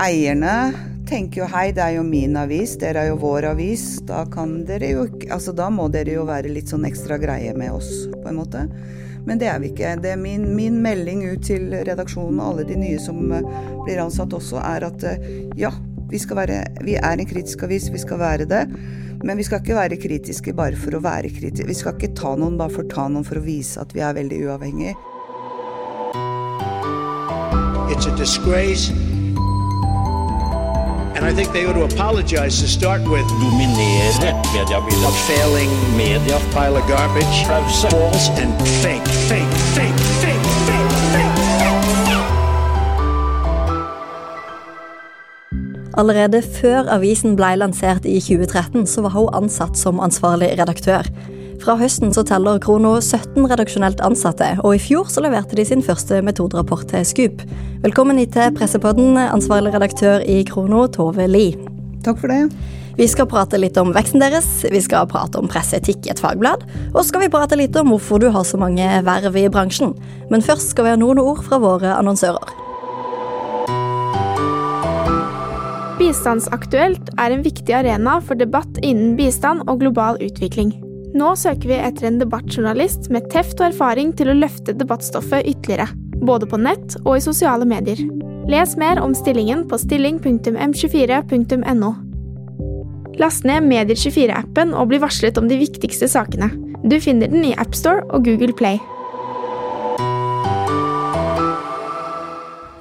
eierne 0.00 0.72
tenker 1.08 1.42
jo 1.42 1.48
hei, 1.50 1.70
det 1.74 1.82
er 1.82 1.96
jo 1.98 2.04
min 2.06 2.36
avis, 2.38 2.76
dere 2.80 3.02
er 3.02 3.10
jo 3.10 3.18
vår 3.20 3.50
avis. 3.50 3.84
Da 4.06 4.22
kan 4.30 4.60
dere 4.68 4.92
jo 4.94 5.06
Altså 5.32 5.52
da 5.56 5.68
må 5.72 5.88
dere 5.92 6.14
jo 6.16 6.26
være 6.28 6.52
litt 6.52 6.70
sånn 6.70 6.86
ekstra 6.88 7.18
greie 7.20 7.52
med 7.56 7.72
oss, 7.74 7.90
på 8.14 8.30
en 8.30 8.38
måte. 8.38 8.64
Men 9.26 9.40
det 9.40 9.50
er 9.52 9.58
vi 9.60 9.72
ikke. 9.72 9.96
Det 10.00 10.14
er 10.14 10.20
min, 10.20 10.46
min 10.56 10.78
melding 10.82 11.26
ut 11.28 11.44
til 11.44 11.68
redaksjonen 11.74 12.40
og 12.40 12.52
alle 12.52 12.68
de 12.70 12.78
nye 12.80 13.00
som 13.02 13.18
eh, 13.36 13.50
blir 13.84 14.00
ansatt 14.00 14.32
også, 14.32 14.62
er 14.64 14.86
at 14.86 15.04
eh, 15.10 15.28
ja, 15.60 15.72
vi, 16.08 16.22
skal 16.22 16.40
være, 16.40 16.62
vi 16.86 16.96
er 16.96 17.20
en 17.20 17.28
kritisk 17.28 17.66
avis, 17.66 17.90
vi 17.92 18.00
skal 18.00 18.22
være 18.22 18.48
det. 18.48 18.64
Men 19.20 19.36
vi 19.36 19.44
skal 19.44 19.60
ikke 19.60 19.76
være 19.76 20.00
kritiske 20.00 20.56
bare 20.56 20.78
for 20.80 20.96
å 20.96 21.02
være 21.04 21.34
kritiske. 21.34 21.68
Vi 21.68 21.76
skal 21.82 21.98
ikke 21.98 22.14
ta 22.16 22.32
noen 22.40 22.56
bare 22.60 22.72
for 22.72 22.86
å 22.86 22.92
ta 22.94 23.10
noen 23.12 23.26
for 23.28 23.42
å 23.42 23.44
vise 23.44 23.82
at 23.82 23.92
vi 23.92 24.00
er 24.00 24.16
veldig 24.16 24.40
uavhengige. 24.48 24.96
It's 27.92 28.06
a 28.06 28.16
disgrace. 28.16 29.09
And 31.20 31.28
I 31.28 31.34
think 31.34 31.52
they 31.52 31.66
ought 31.66 31.74
to 31.74 31.84
apologize 31.84 32.60
to 32.62 32.68
start 32.68 33.02
with. 33.02 33.28
Dominere 33.28 34.08
mediebildet. 34.54 35.04
A 35.04 35.12
failing 35.28 35.70
Media. 35.96 36.38
pile 36.54 36.76
of 36.76 36.88
garbage. 36.88 37.44
Pause. 37.46 37.88
False 37.90 38.28
and 38.42 38.52
fake, 38.82 39.08
fake, 39.28 39.52
fake, 39.76 40.00
fake, 40.22 40.46
fake, 40.66 40.90
fake. 41.12 41.40
Allerede 45.92 46.42
før 46.60 46.88
avisen 46.88 47.36
ble 47.36 47.56
lansert 47.56 48.04
i 48.04 48.20
2013, 48.20 48.86
så 48.86 49.00
var 49.04 49.10
hun 49.10 49.28
ansatt 49.42 49.78
som 49.78 50.00
ansvarlig 50.00 50.54
redaktør. 50.58 51.02
Fra 51.60 51.74
høsten 51.76 52.08
så 52.16 52.22
teller 52.24 52.56
Krono 52.62 52.94
17 53.02 53.44
redaksjonelt 53.50 54.00
ansatte, 54.00 54.46
og 54.64 54.78
i 54.78 54.80
fjor 54.80 55.10
så 55.12 55.20
leverte 55.20 55.58
de 55.58 55.66
sin 55.68 55.82
første 55.84 56.22
metoderapport 56.24 56.86
til 56.88 57.04
Scoop. 57.04 57.42
Velkommen 57.84 58.16
hit 58.16 58.32
til 58.32 58.54
Pressepodden, 58.56 59.18
ansvarlig 59.20 59.74
redaktør 59.74 60.24
i 60.24 60.38
Krono, 60.48 60.86
Tove 60.88 61.28
Li. 61.28 61.50
Takk 62.06 62.22
for 62.22 62.32
det. 62.32 62.46
Vi 62.96 63.10
skal 63.12 63.28
prate 63.28 63.60
litt 63.60 63.76
om 63.80 63.92
veksten 63.92 64.24
deres, 64.24 64.48
vi 64.72 64.80
skal 64.80 65.08
prate 65.12 65.36
om 65.36 65.52
presseetikk 65.52 66.08
i 66.08 66.14
et 66.14 66.24
fagblad, 66.24 66.64
og 66.94 67.04
skal 67.04 67.26
vi 67.26 67.32
prate 67.32 67.60
litt 67.60 67.76
om 67.76 67.92
hvorfor 67.92 68.24
du 68.24 68.30
har 68.32 68.48
så 68.48 68.60
mange 68.60 68.88
verv 69.04 69.36
i 69.36 69.46
bransjen. 69.52 69.92
Men 70.32 70.44
først 70.44 70.72
skal 70.72 70.88
vi 70.88 70.96
ha 70.96 71.00
noen 71.00 71.20
ord 71.20 71.44
fra 71.44 71.60
våre 71.60 71.92
annonsører. 72.00 72.56
Bistandsaktuelt 76.00 77.12
er 77.20 77.34
en 77.34 77.44
viktig 77.44 77.82
arena 77.84 78.22
for 78.24 78.40
debatt 78.40 78.80
innen 78.80 79.18
bistand 79.20 79.68
og 79.68 79.84
global 79.84 80.16
utvikling. 80.24 80.72
Nå 81.10 81.32
søker 81.34 81.66
vi 81.66 81.74
etter 81.74 82.06
en 82.06 82.20
debattjournalist 82.20 83.08
med 83.10 83.24
teft 83.32 83.58
og 83.58 83.72
erfaring 83.72 84.12
til 84.14 84.28
å 84.30 84.34
løfte 84.38 84.70
debattstoffet 84.78 85.42
ytterligere, 85.42 85.88
både 86.22 86.46
på 86.46 86.60
nett 86.62 86.94
og 87.02 87.16
i 87.16 87.22
sosiale 87.24 87.66
medier. 87.66 87.98
Les 88.50 88.76
mer 88.78 89.00
om 89.02 89.14
stillingen 89.14 89.68
på 89.70 89.78
stilling.m24.no. 89.82 91.90
Last 93.18 93.44
ned 93.44 93.66
Medier24-appen 93.66 94.70
og 94.70 94.88
bli 94.92 95.00
varslet 95.02 95.38
om 95.40 95.48
de 95.50 95.58
viktigste 95.58 96.06
sakene. 96.08 96.48
Du 96.86 97.00
finner 97.02 97.26
den 97.32 97.44
i 97.48 97.56
AppStore 97.58 98.06
og 98.14 98.24
Google 98.28 98.54
Play. 98.54 98.78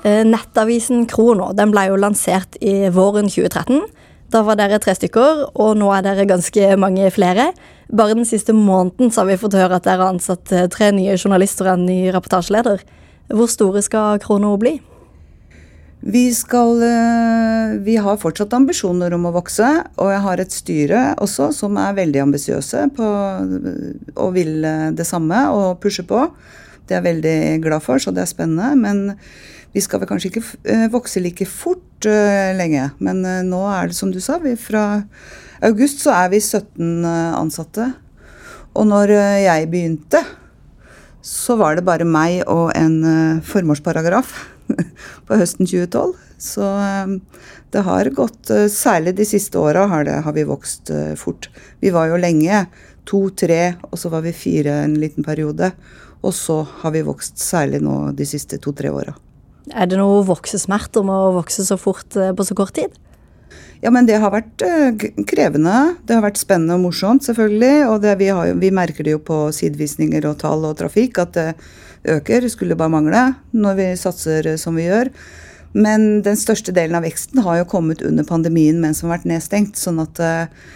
Eh, 0.05 0.21
Nettavisen 0.29 1.09
Krono 1.09 1.49
den 1.57 1.73
ble 1.73 1.87
jo 1.89 1.97
lansert 1.99 2.61
i 2.61 2.93
våren 2.93 3.25
2013. 3.25 3.81
Da 4.29 4.45
var 4.45 4.61
dere 4.61 4.77
tre 4.77 4.93
stykker, 4.93 5.49
og 5.57 5.81
nå 5.81 5.89
er 5.97 6.05
dere 6.05 6.29
ganske 6.29 6.77
mange 6.77 7.09
flere. 7.11 7.49
Bare 7.89 8.13
den 8.13 8.27
siste 8.27 8.53
måneden 8.53 9.09
så 9.09 9.23
har 9.23 9.31
vi 9.31 9.39
fått 9.41 9.57
høre 9.57 9.79
at 9.79 9.87
dere 9.87 10.03
har 10.03 10.13
ansatt 10.13 10.51
eh, 10.53 10.67
tre 10.69 10.91
nye 10.93 11.15
journalister 11.17 11.65
og 11.65 11.79
en 11.79 11.87
ny 11.89 12.11
reportasjeleder. 12.13 12.83
Hvor 13.33 13.49
store 13.49 13.81
skal 13.85 14.21
Krono 14.21 14.53
bli? 14.61 14.75
Vi 15.99 16.23
skal 16.31 16.83
eh, 16.85 17.73
Vi 17.85 17.97
har 17.97 18.21
fortsatt 18.21 18.53
ambisjoner 18.53 19.13
om 19.17 19.25
å 19.25 19.33
vokse, 19.33 19.71
og 19.97 20.13
jeg 20.13 20.21
har 20.27 20.43
et 20.43 20.53
styre 20.53 21.01
også 21.17 21.49
som 21.55 21.81
er 21.81 21.97
veldig 21.97 22.23
ambisiøse 22.27 22.85
og 23.01 24.29
vil 24.37 24.69
eh, 24.69 24.87
det 24.93 25.09
samme 25.09 25.47
og 25.57 25.81
pushe 25.81 26.05
på. 26.05 26.27
Det 26.85 26.93
er 26.93 27.01
jeg 27.01 27.09
veldig 27.09 27.37
glad 27.65 27.85
for, 27.85 27.97
så 27.97 28.13
det 28.13 28.21
er 28.21 28.29
spennende. 28.29 28.69
Men 28.77 29.17
vi 29.73 29.81
skal 29.81 30.01
vel 30.01 30.09
kanskje 30.09 30.29
ikke 30.29 30.87
vokse 30.93 31.21
like 31.21 31.45
fort 31.45 32.05
lenge. 32.05 32.87
Men 32.97 33.21
nå 33.45 33.59
er 33.69 33.91
det 33.91 33.97
som 33.97 34.09
du 34.09 34.17
sa, 34.23 34.39
vi 34.41 34.55
fra 34.57 35.03
august 35.65 36.03
så 36.03 36.13
er 36.15 36.31
vi 36.33 36.41
17 36.41 37.05
eh, 37.05 37.33
ansatte. 37.37 37.91
Og 38.77 38.87
når 38.89 39.13
eh, 39.15 39.41
jeg 39.45 39.69
begynte, 39.71 40.21
så 41.25 41.57
var 41.59 41.75
det 41.75 41.87
bare 41.87 42.07
meg 42.07 42.43
og 42.47 42.71
en 42.77 42.97
eh, 43.03 43.41
formålsparagraf 43.45 44.33
på 45.27 45.39
høsten 45.39 45.67
2012. 45.69 46.13
Så 46.39 46.63
det 47.73 47.81
har 47.83 48.07
gått 48.15 48.47
Særlig 48.71 49.11
de 49.17 49.25
siste 49.27 49.59
åra 49.59 49.81
har, 49.91 50.07
har 50.23 50.35
vi 50.37 50.45
vokst 50.47 50.87
fort. 51.19 51.49
Vi 51.83 51.91
var 51.91 52.07
jo 52.07 52.21
lenge. 52.21 52.61
To-tre, 53.09 53.73
og 53.89 53.99
så 53.99 54.11
var 54.13 54.23
vi 54.23 54.31
fire 54.31 54.77
en 54.85 54.93
liten 55.01 55.25
periode. 55.25 55.73
Og 56.23 56.31
så 56.37 56.61
har 56.79 56.93
vi 56.95 57.03
vokst 57.03 57.43
særlig 57.43 57.81
nå 57.83 58.13
de 58.15 58.29
siste 58.29 58.55
to-tre 58.63 58.87
åra. 58.87 59.17
Er 59.75 59.91
det 59.91 59.99
noe 59.99 60.23
voksesmerter 60.29 61.03
med 61.03 61.27
å 61.27 61.35
vokse 61.41 61.67
så 61.67 61.75
fort 61.75 62.15
på 62.15 62.47
så 62.47 62.55
kort 62.55 62.77
tid? 62.79 62.95
Ja, 63.79 63.91
men 63.95 64.07
det 64.09 64.17
har 64.19 64.33
vært 64.33 64.63
eh, 64.65 65.05
krevende. 65.27 65.75
Det 66.03 66.17
har 66.17 66.23
vært 66.25 66.39
spennende 66.41 66.75
og 66.75 66.83
morsomt, 66.89 67.23
selvfølgelig. 67.23 67.75
Og 67.87 68.01
det, 68.03 68.17
vi, 68.19 68.27
har, 68.35 68.51
vi 68.59 68.71
merker 68.75 69.07
det 69.07 69.13
jo 69.15 69.21
på 69.23 69.37
sidevisninger 69.55 70.27
og 70.27 70.39
tall 70.41 70.65
og 70.67 70.75
trafikk 70.81 71.21
at 71.23 71.37
det 71.37 71.47
øker. 72.17 72.49
Skulle 72.51 72.77
bare 72.79 72.91
mangle 72.91 73.23
når 73.55 73.79
vi 73.79 73.87
satser 73.99 74.51
eh, 74.51 74.59
som 74.59 74.75
vi 74.75 74.89
gjør. 74.89 75.13
Men 75.79 76.19
den 76.25 76.35
største 76.39 76.73
delen 76.75 76.97
av 76.97 77.05
veksten 77.05 77.39
har 77.45 77.61
jo 77.61 77.69
kommet 77.71 78.03
under 78.03 78.25
pandemien 78.27 78.81
mens 78.81 78.99
vi 78.99 79.07
har 79.07 79.15
vært 79.15 79.31
nedstengt. 79.31 79.79
Sånn 79.79 80.03
at 80.03 80.19
eh, 80.19 80.67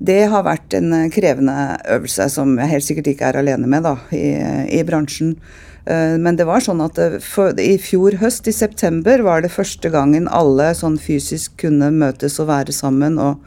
det 0.00 0.20
har 0.32 0.44
vært 0.44 0.76
en 0.76 0.92
krevende 1.12 1.56
øvelse 1.96 2.28
som 2.32 2.52
jeg 2.60 2.72
helt 2.74 2.84
sikkert 2.86 3.10
ikke 3.14 3.32
er 3.32 3.40
alene 3.40 3.68
med 3.68 3.88
da, 3.88 3.96
i, 4.16 4.36
i 4.80 4.84
bransjen. 4.88 5.36
Eh, 5.86 6.18
Men 6.18 6.36
det 6.36 6.46
var 6.48 6.60
sånn 6.60 6.82
at 6.84 6.98
eh, 6.98 7.16
i 7.64 7.78
fjor 7.80 8.18
høst, 8.20 8.48
i 8.48 8.52
september, 8.52 9.22
var 9.22 9.42
det 9.42 9.52
første 9.52 9.90
gangen 9.90 10.28
alle 10.28 10.72
sånn 10.74 10.98
fysisk 11.00 11.56
kunne 11.64 11.90
møtes 11.90 12.38
og 12.40 12.50
være 12.50 12.72
sammen 12.72 13.18
og 13.18 13.40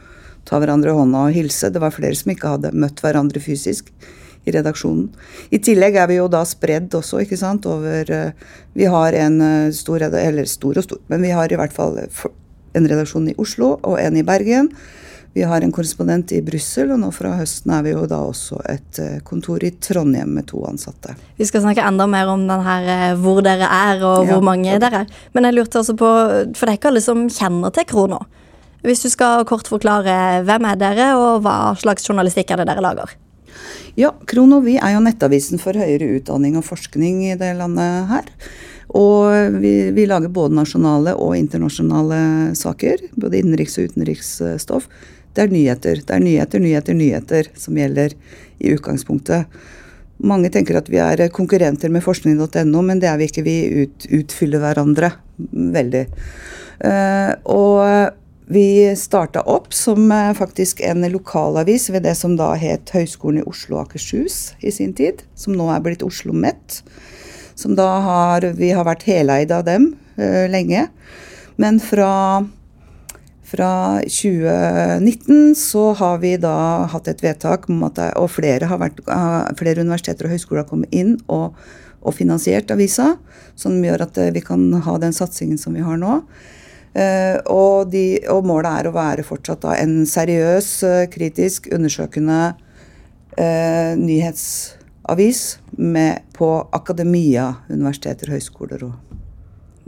ta 0.44 0.58
hverandre 0.60 0.92
i 0.92 0.98
hånda 0.98 1.28
og 1.28 1.36
hilse. 1.36 1.70
Det 1.70 1.80
var 1.80 1.94
flere 1.94 2.16
som 2.18 2.34
ikke 2.34 2.56
hadde 2.56 2.74
møtt 2.74 3.00
hverandre 3.00 3.40
fysisk 3.40 3.92
i 4.44 4.52
redaksjonen. 4.52 5.08
I 5.56 5.58
tillegg 5.64 5.96
er 5.96 6.10
vi 6.10 6.18
jo 6.18 6.26
da 6.28 6.42
spredd 6.44 6.92
også, 6.92 7.22
ikke 7.24 7.38
sant, 7.40 7.64
over 7.66 8.10
eh, 8.12 8.32
Vi 8.74 8.84
har 8.90 9.14
en 9.14 9.70
stor 9.72 10.02
Eller 10.02 10.44
stor 10.50 10.76
og 10.76 10.84
stor, 10.84 11.00
men 11.08 11.22
vi 11.22 11.30
har 11.30 11.52
i 11.52 11.56
hvert 11.56 11.72
fall 11.72 11.96
en 12.74 12.88
redaksjon 12.90 13.30
i 13.30 13.38
Oslo 13.38 13.78
og 13.82 14.00
en 14.02 14.16
i 14.18 14.26
Bergen. 14.26 14.72
Vi 15.34 15.42
har 15.42 15.60
en 15.66 15.72
korrespondent 15.74 16.30
i 16.32 16.38
Brussel, 16.46 16.92
og 16.94 17.00
nå 17.02 17.08
fra 17.14 17.32
høsten 17.40 17.72
er 17.74 17.82
vi 17.82 17.90
jo 17.90 18.04
da 18.06 18.20
også 18.22 18.60
et 18.70 18.98
eh, 19.02 19.16
kontor 19.26 19.64
i 19.66 19.72
Trondheim 19.82 20.30
med 20.36 20.46
to 20.46 20.60
ansatte. 20.68 21.16
Vi 21.40 21.46
skal 21.48 21.64
snakke 21.64 21.82
enda 21.82 22.06
mer 22.06 22.28
om 22.30 22.44
den 22.46 22.62
her, 22.62 22.86
eh, 22.92 23.16
hvor 23.18 23.40
dere 23.42 23.66
er 23.66 24.04
og 24.06 24.28
Ja. 24.28 24.30
hvor 24.36 24.44
mange 24.46 24.76
dere 24.78 25.00
er. 25.02 25.06
Men 25.34 25.48
jeg 25.48 25.56
lurte 25.56 25.80
også 25.82 25.96
på, 25.98 26.10
for 26.54 26.66
det 26.66 26.72
er 26.76 26.78
ikke 26.78 26.92
alle 26.92 27.02
som 27.02 27.24
kjenner 27.28 27.72
til 27.74 27.84
Krono. 27.90 28.20
Hvis 28.84 29.02
du 29.02 29.08
skal 29.10 29.42
kort 29.48 29.66
forklare 29.66 30.44
hvem 30.46 30.68
er 30.70 30.76
dere, 30.78 31.08
og 31.18 31.42
hva 31.42 31.74
slags 31.80 32.06
journalistikk 32.06 32.52
er 32.52 32.62
det 32.62 32.68
dere 32.68 32.84
lager? 32.84 33.16
Ja, 33.96 34.12
Krono 34.26 34.60
vi 34.62 34.76
er 34.76 34.94
jo 34.94 35.00
nettavisen 35.02 35.58
for 35.58 35.72
høyere 35.72 36.14
utdanning 36.20 36.56
og 36.58 36.64
forskning 36.66 37.24
i 37.32 37.34
det 37.40 37.56
landet 37.58 38.06
her. 38.10 38.30
Og 38.94 39.58
vi, 39.58 39.90
vi 39.90 40.06
lager 40.06 40.28
både 40.30 40.54
nasjonale 40.54 41.16
og 41.18 41.34
internasjonale 41.34 42.54
saker. 42.54 43.02
Både 43.18 43.40
innenriks- 43.42 43.78
og 43.80 43.90
utenriksstoff. 43.90 44.86
Det 45.34 45.44
er 45.44 45.52
nyheter. 45.52 46.02
Det 46.06 46.14
er 46.14 46.22
nyheter, 46.22 46.62
nyheter, 46.62 46.98
nyheter 46.98 47.48
som 47.58 47.78
gjelder 47.78 48.14
i 48.62 48.74
utgangspunktet. 48.74 49.50
Mange 50.24 50.50
tenker 50.54 50.78
at 50.78 50.88
vi 50.92 51.00
er 51.02 51.26
konkurrenter 51.34 51.90
med 51.90 52.04
forskning.no, 52.04 52.82
men 52.86 53.00
det 53.02 53.10
er 53.10 53.18
vi 53.18 53.28
ikke. 53.28 53.46
Vi 53.46 53.56
ut, 53.82 54.06
utfyller 54.22 54.62
hverandre 54.62 55.10
veldig. 55.74 56.04
Eh, 56.86 57.32
og 57.50 58.14
vi 58.46 58.92
starta 58.96 59.42
opp 59.48 59.72
som 59.74 60.10
eh, 60.12 60.30
faktisk 60.36 60.80
en 60.84 61.06
lokalavis 61.10 61.88
ved 61.90 62.04
det 62.06 62.14
som 62.18 62.36
da 62.38 62.52
het 62.60 62.92
Høgskolen 62.94 63.40
i 63.40 63.46
Oslo 63.48 63.78
og 63.78 63.88
Akershus 63.88 64.54
i 64.60 64.72
sin 64.74 64.94
tid. 64.94 65.24
Som 65.34 65.56
nå 65.58 65.70
er 65.72 65.82
blitt 65.84 66.04
Oslo 66.04 66.30
OsloMet. 66.30 66.82
Som 67.58 67.74
da 67.78 67.88
har 68.04 68.46
Vi 68.58 68.70
har 68.74 68.86
vært 68.86 69.06
heleid 69.08 69.52
av 69.54 69.64
dem 69.66 69.94
eh, 70.16 70.44
lenge. 70.50 70.88
Men 71.56 71.80
fra, 71.80 72.44
fra 73.44 74.00
2019 74.00 75.54
så 75.54 75.92
har 75.92 76.18
vi 76.18 76.36
da 76.40 76.88
hatt 76.88 77.08
et 77.12 77.22
vedtak 77.22 77.68
om 77.68 77.82
at 77.84 78.00
Og 78.16 78.30
flere, 78.32 78.70
vært, 78.80 79.02
flere 79.58 79.84
universiteter 79.84 80.26
og 80.26 80.32
høyskoler 80.32 80.62
har 80.62 80.70
kommet 80.70 80.94
inn 80.96 81.18
og, 81.28 81.58
og 82.00 82.16
finansiert 82.16 82.72
avisa. 82.72 83.14
Som 83.54 83.76
gjør 83.84 84.06
at 84.08 84.18
eh, 84.18 84.32
vi 84.34 84.40
kan 84.44 84.64
ha 84.86 84.96
den 84.98 85.12
satsingen 85.12 85.60
som 85.60 85.76
vi 85.76 85.84
har 85.84 86.00
nå. 86.00 86.22
Eh, 86.94 87.36
og, 87.52 87.92
de, 87.92 88.24
og 88.32 88.48
målet 88.48 88.80
er 88.80 88.88
å 88.88 88.96
være 88.96 89.26
fortsatt 89.26 89.66
da 89.66 89.76
en 89.76 90.06
seriøs, 90.08 90.70
eh, 90.88 91.04
kritisk, 91.12 91.68
undersøkende 91.74 92.54
nyhetsavis 93.34 95.40
med, 95.74 96.22
på 96.38 96.52
akademia, 96.70 97.48
universiteter, 97.66 98.30
høyskoler 98.30 98.84
og 98.86 99.16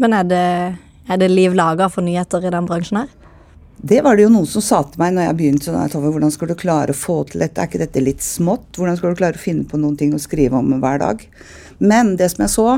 Men 0.03 0.12
er 0.12 0.26
det 0.26 0.49
Er 1.06 1.20
det 1.23 1.29
liv 1.31 1.55
laga 1.55 1.87
for 1.87 2.03
nyheter 2.03 2.43
i 2.43 2.50
den 2.50 2.67
bransjen 2.67 3.05
her? 3.05 3.25
Det 3.76 4.00
var 4.00 4.17
det 4.17 4.25
jo 4.25 4.32
noen 4.32 4.49
som 4.49 4.64
sa 4.64 4.81
til 4.88 5.00
meg 5.00 5.12
når 5.14 5.28
jeg 5.28 5.37
begynte. 5.37 5.69
sånn, 5.69 5.90
Tove, 5.93 6.11
Hvordan 6.14 6.32
skal 6.32 6.49
du 6.49 6.56
klare 6.56 6.94
å 6.94 6.96
få 6.96 7.23
til 7.28 7.44
dette? 7.44 7.61
Er 7.61 7.69
ikke 7.69 7.82
dette 7.84 8.02
litt 8.02 8.25
smått? 8.25 8.70
Hvordan 8.76 8.96
skal 8.96 9.12
du 9.12 9.20
klare 9.20 9.37
å 9.37 9.43
finne 9.43 9.69
på 9.69 9.78
noen 9.81 9.96
ting 10.00 10.14
å 10.17 10.20
skrive 10.23 10.56
om 10.56 10.78
hver 10.81 11.00
dag? 11.02 11.25
Men 11.78 12.17
det 12.17 12.31
som 12.32 12.46
jeg 12.46 12.55
så 12.55 12.69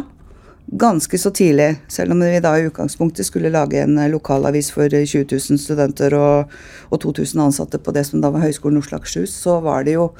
ganske 0.69 1.19
så 1.19 1.31
tidlig, 1.33 1.77
selv 1.89 2.13
om 2.13 2.21
vi 2.21 2.41
da 2.45 2.53
i 2.59 2.67
utgangspunktet 2.69 3.27
skulle 3.27 3.53
lage 3.53 3.81
en 3.81 3.97
eh, 3.99 4.11
lokalavis 4.13 4.71
for 4.75 4.91
20 4.91 5.25
000 5.31 5.61
studenter 5.61 6.13
og, 6.19 6.51
og 6.91 7.01
2000 7.01 7.41
ansatte 7.47 7.81
på 7.81 7.95
det 7.97 8.05
som 8.05 8.21
da 8.21 8.31
var 8.35 8.45
Høgskolen 8.45 8.83
Oslo 8.83 8.99
Akershus, 8.99 9.33
så 9.33 9.59
var 9.65 9.87
det 9.87 9.97
jo 9.97 10.11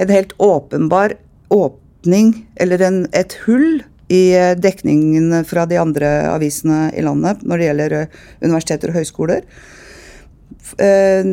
en 0.00 0.10
helt 0.10 0.34
åpenbar 0.42 1.14
åpning, 1.54 2.34
eller 2.56 2.82
en, 2.82 2.98
et 3.14 3.36
hull 3.44 3.84
i 4.10 4.32
eh, 4.34 4.56
dekningen 4.58 5.44
fra 5.46 5.68
de 5.70 5.78
andre 5.78 6.10
avisene 6.32 6.88
i 6.96 7.04
landet 7.04 7.46
når 7.46 7.60
det 7.60 7.70
gjelder 7.70 7.96
eh, 8.00 8.18
universiteter 8.42 8.90
og 8.90 8.98
høyskoler. 8.98 9.46
Eh, 10.78 11.24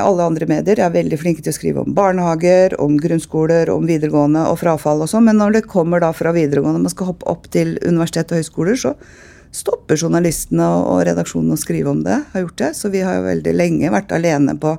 alle 0.00 0.26
andre 0.26 0.48
medier 0.50 0.80
er 0.80 0.94
veldig 0.94 1.18
flinke 1.20 1.44
til 1.44 1.52
å 1.52 1.56
skrive 1.56 1.84
om 1.84 1.94
barnehager, 1.96 2.76
om 2.82 2.98
grunnskoler, 3.00 3.70
om 3.72 3.86
videregående 3.88 4.46
og 4.50 4.60
frafall 4.62 5.04
og 5.04 5.10
sånn, 5.10 5.26
men 5.28 5.40
når 5.40 5.58
det 5.58 5.64
kommer 5.70 6.02
da 6.02 6.12
fra 6.16 6.34
videregående 6.36 6.84
man 6.84 6.92
skal 6.92 7.12
hoppe 7.12 7.28
opp 7.30 7.48
til 7.54 7.76
universitet 7.84 8.32
og 8.32 8.42
høyskoler, 8.42 8.78
så 8.80 8.94
stopper 9.56 9.96
journalistene 9.96 10.66
og 10.84 11.04
redaksjonen 11.08 11.54
å 11.54 11.60
skrive 11.60 11.92
om 11.92 12.02
det. 12.04 12.20
har 12.32 12.44
gjort 12.44 12.58
det, 12.58 12.74
Så 12.76 12.90
vi 12.92 13.00
har 13.00 13.16
jo 13.16 13.28
veldig 13.28 13.54
lenge 13.54 13.90
vært 13.90 14.12
alene 14.12 14.56
på, 14.58 14.76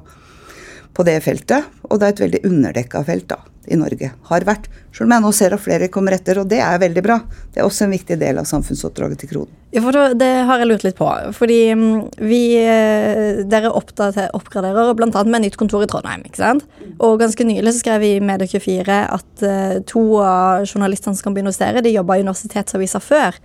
på 0.94 1.04
det 1.08 1.22
feltet. 1.24 1.66
Og 1.90 2.00
det 2.00 2.06
er 2.06 2.14
et 2.14 2.26
veldig 2.26 2.44
underdekka 2.46 3.04
felt 3.08 3.28
da, 3.32 3.40
i 3.68 3.78
Norge. 3.80 4.12
Har 4.30 4.46
vært. 4.48 4.68
Selv 4.96 5.08
om 5.08 5.14
jeg 5.16 5.24
nå 5.26 5.32
ser 5.36 5.54
at 5.54 5.62
flere 5.62 5.90
kommer 5.94 6.16
etter, 6.16 6.40
og 6.42 6.50
det 6.50 6.60
er 6.64 6.80
veldig 6.82 7.04
bra. 7.06 7.20
Det 7.54 7.62
er 7.62 7.68
også 7.68 7.86
en 7.86 7.94
viktig 7.94 8.18
del 8.20 8.40
av 8.42 8.48
samfunnsoppdraget 8.50 9.22
til 9.22 9.32
Kronen. 9.34 9.54
Ja, 9.76 9.82
for 9.84 9.94
Det 10.18 10.30
har 10.48 10.62
jeg 10.62 10.70
lurt 10.70 10.86
litt 10.86 10.98
på. 10.98 11.08
Fordi 11.36 11.60
mm, 11.76 11.90
vi 12.24 12.42
eh, 12.62 13.44
Dere 13.52 13.74
oppdater- 13.76 14.32
oppgraderer 14.34 14.94
bl.a. 14.98 15.24
med 15.28 15.44
nytt 15.44 15.58
kontor 15.60 15.84
i 15.84 15.90
Trondheim. 15.92 16.24
ikke 16.26 16.40
sant? 16.40 16.66
Og 17.04 17.20
ganske 17.20 17.44
nylig 17.46 17.76
så 17.76 17.84
skrev 17.84 18.02
vi 18.02 18.14
i 18.16 18.24
Medie24 18.24 19.00
at 19.14 19.44
eh, 19.46 19.78
to 19.86 20.04
av 20.24 20.66
journalistene 20.66 21.18
som 21.20 21.28
kan 21.28 21.38
begynne 21.38 21.54
å 21.54 21.60
dere, 21.60 21.84
de 21.84 21.94
jobba 21.94 22.18
i 22.18 22.26
universitetsaviser 22.26 23.04
før. 23.04 23.38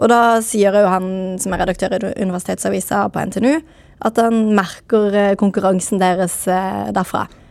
Og 0.00 0.08
da 0.10 0.20
sier 0.44 0.74
jo 0.74 0.88
han 0.88 1.10
som 1.42 1.52
er 1.52 1.66
redaktør 1.66 1.98
i 1.98 2.14
universitetsavisa 2.24 3.04
på 3.12 3.26
NTNU, 3.28 3.60
at 4.06 4.18
han 4.20 4.54
merker 4.56 5.14
eh, 5.14 5.34
konkurransen 5.40 6.00
deres 6.00 6.42
eh, 6.48 6.88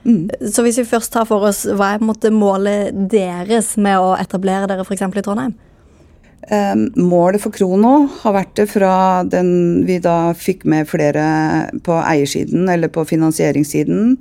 derfra. 0.05 0.51
Så 0.51 0.63
hvis 0.65 0.77
vi 0.77 0.85
først 0.85 1.13
tar 1.13 1.25
for 1.25 1.47
oss, 1.49 1.65
hva 1.65 1.95
er 1.95 2.03
måte 2.05 2.31
målet 2.33 2.93
deres 3.11 3.75
med 3.77 3.99
å 3.99 4.15
etablere 4.19 4.67
dere 4.69 4.85
f.eks. 4.85 5.01
i 5.01 5.25
Trondheim? 5.25 5.55
Um, 6.45 6.91
målet 6.93 7.41
for 7.41 7.49
Krono 7.49 8.05
har 8.21 8.35
vært 8.35 8.53
det 8.59 8.67
fra 8.69 9.23
den 9.25 9.81
vi 9.87 9.97
da 9.97 10.29
fikk 10.37 10.61
med 10.69 10.85
flere 10.85 11.23
på 11.81 11.95
eiersiden, 11.97 12.67
eller 12.69 12.91
på 12.93 13.01
finansieringssiden, 13.09 14.11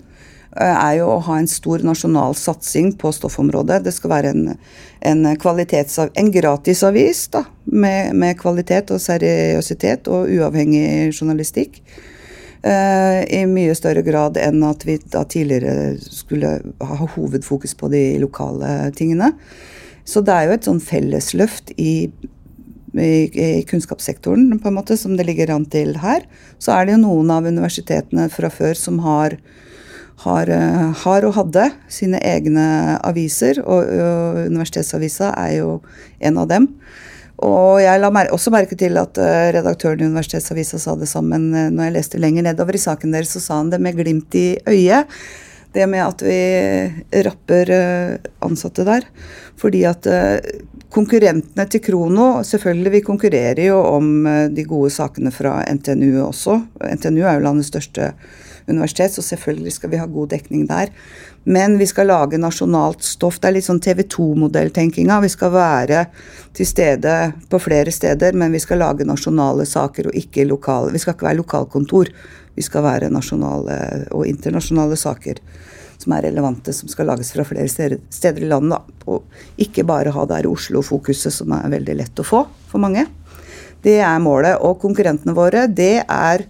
eh, 0.57 0.73
er 0.73 0.95
jo 1.03 1.11
å 1.13 1.19
ha 1.27 1.37
en 1.37 1.51
stor 1.51 1.85
nasjonal 1.85 2.33
satsing 2.33 2.95
på 2.97 3.13
stoffområdet. 3.13 3.83
Det 3.85 3.93
skal 3.93 4.15
være 4.15 4.33
en, 4.33 4.57
en, 5.05 5.27
en 5.29 6.33
gratisavis 6.39 7.27
da, 7.37 7.45
med, 7.69 8.17
med 8.17 8.41
kvalitet 8.41 8.95
og 8.95 9.05
seriøsitet 9.05 10.09
og 10.09 10.33
uavhengig 10.33 11.13
journalistikk. 11.13 11.83
Eh, 12.65 13.41
I 13.41 13.43
mye 13.45 13.75
større 13.77 14.01
grad 14.07 14.39
enn 14.41 14.63
at 14.65 14.87
vi 14.89 14.97
da 15.13 15.21
tidligere 15.29 15.99
skulle 16.01 16.57
ha 16.81 17.09
hovedfokus 17.17 17.77
på 17.77 17.91
de 17.93 18.05
lokale 18.23 18.71
tingene. 18.97 19.35
Så 20.09 20.23
det 20.25 20.33
er 20.33 20.47
jo 20.49 20.55
et 20.55 20.69
sånn 20.69 20.81
fellesløft 20.85 21.75
i, 21.77 22.09
i, 22.97 23.11
i 23.29 23.51
kunnskapssektoren 23.69 24.57
på 24.57 24.71
en 24.71 24.79
måte, 24.79 24.97
som 24.97 25.17
det 25.19 25.29
ligger 25.29 25.53
an 25.53 25.69
til 25.69 25.99
her. 26.01 26.25
Så 26.57 26.73
er 26.73 26.87
det 26.87 26.97
jo 26.97 27.05
noen 27.05 27.33
av 27.37 27.45
universitetene 27.45 28.31
fra 28.33 28.49
før 28.53 28.81
som 28.81 29.03
har, 29.05 29.37
har, 30.25 30.49
eh, 30.49 30.89
har 31.05 31.29
og 31.29 31.37
hadde 31.37 31.69
sine 31.93 32.21
egne 32.25 32.97
aviser, 33.05 33.61
og, 33.61 33.93
og 33.93 34.45
Universitetsavisa 34.49 35.35
er 35.37 35.59
jo 35.59 35.81
en 36.25 36.41
av 36.41 36.49
dem. 36.49 36.73
Og 37.43 37.81
jeg 37.83 38.01
la 38.01 38.11
mer 38.15 38.31
også 38.33 38.53
merke 38.55 38.77
til 38.79 38.95
at 39.01 39.19
eh, 39.19 39.49
redaktøren 39.57 40.05
i 40.05 40.07
Universitetsavisa 40.07 40.79
sa 40.79 40.95
det 40.95 41.09
sammen 41.11 41.49
uh, 41.51 41.67
når 41.67 41.89
jeg 41.89 41.97
leste 41.97 42.21
lenger 42.23 42.47
nedover 42.47 42.79
i 42.79 42.83
saken 42.85 43.15
deres, 43.15 43.35
så 43.35 43.43
sa 43.43 43.59
han 43.59 43.73
det 43.73 43.81
med 43.83 43.99
glimt 43.99 44.39
i 44.39 44.53
øyet. 44.71 45.11
Det 45.75 45.89
med 45.91 46.05
at 46.05 46.23
vi 46.23 47.23
rapper 47.27 47.71
eh, 47.75 48.31
ansatte 48.47 48.85
der. 48.87 49.07
Fordi 49.59 49.83
at 49.89 50.07
eh, 50.07 50.61
konkurrentene 50.95 51.67
til 51.67 51.83
Krono 51.83 52.29
Selvfølgelig, 52.47 52.93
vi 52.95 53.01
konkurrerer 53.09 53.65
jo 53.67 53.81
om 53.97 54.27
eh, 54.31 54.47
de 54.55 54.67
gode 54.71 54.93
sakene 54.95 55.35
fra 55.35 55.57
NTNU 55.67 56.29
også. 56.29 56.61
NTNU 56.95 57.25
er 57.25 57.41
jo 57.41 57.47
landets 57.49 57.73
største 57.75 58.13
universitet, 58.71 59.13
så 59.13 59.23
selvfølgelig 59.23 59.75
skal 59.75 59.91
vi 59.91 59.99
ha 60.01 60.07
god 60.07 60.31
dekning 60.31 60.69
der. 60.71 60.95
Men 61.45 61.79
vi 61.79 61.87
skal 61.87 62.09
lage 62.09 62.41
nasjonalt 62.41 63.05
stoff. 63.05 63.37
Det 63.41 63.51
er 63.51 63.57
litt 63.59 63.67
sånn 63.67 63.83
TV 63.85 64.07
2-modelltenkinga. 64.15 65.19
Vi 65.21 65.33
skal 65.33 65.53
være 65.53 66.07
til 66.57 66.69
stede 66.69 67.17
på 67.53 67.61
flere 67.61 67.93
steder, 67.93 68.33
men 68.33 68.55
vi 68.55 68.63
skal 68.63 68.81
lage 68.81 69.05
nasjonale 69.05 69.67
saker 69.69 70.09
og 70.09 70.17
ikke 70.17 70.47
lokale. 70.49 70.95
Vi 70.95 71.03
skal 71.03 71.17
ikke 71.17 71.29
være 71.29 71.43
lokalkontor. 71.43 72.13
Vi 72.55 72.65
skal 72.65 72.87
være 72.87 73.13
nasjonale 73.13 73.79
og 74.15 74.25
internasjonale 74.31 74.97
saker 74.97 75.43
som 76.05 76.15
er 76.17 76.27
relevante, 76.29 76.73
som 76.73 76.89
skal 76.91 77.09
lages 77.09 77.33
fra 77.33 77.45
flere 77.47 77.69
steder, 77.69 78.41
i 78.43 78.49
landet. 78.49 78.95
Og 79.07 79.25
ikke 79.61 79.87
bare 79.89 80.13
ha 80.15 80.27
det 80.29 80.41
her 80.41 80.51
Oslo-fokuset, 80.51 81.33
som 81.33 81.53
er 81.57 81.73
veldig 81.73 81.99
lett 82.01 82.21
å 82.21 82.27
få 82.27 82.45
for 82.71 82.83
mange. 82.83 83.07
Det 83.85 83.99
er 84.01 84.23
målet. 84.23 84.59
Og 84.65 84.81
konkurrentene 84.83 85.37
våre, 85.37 85.67
det 85.69 86.05
er 86.05 86.49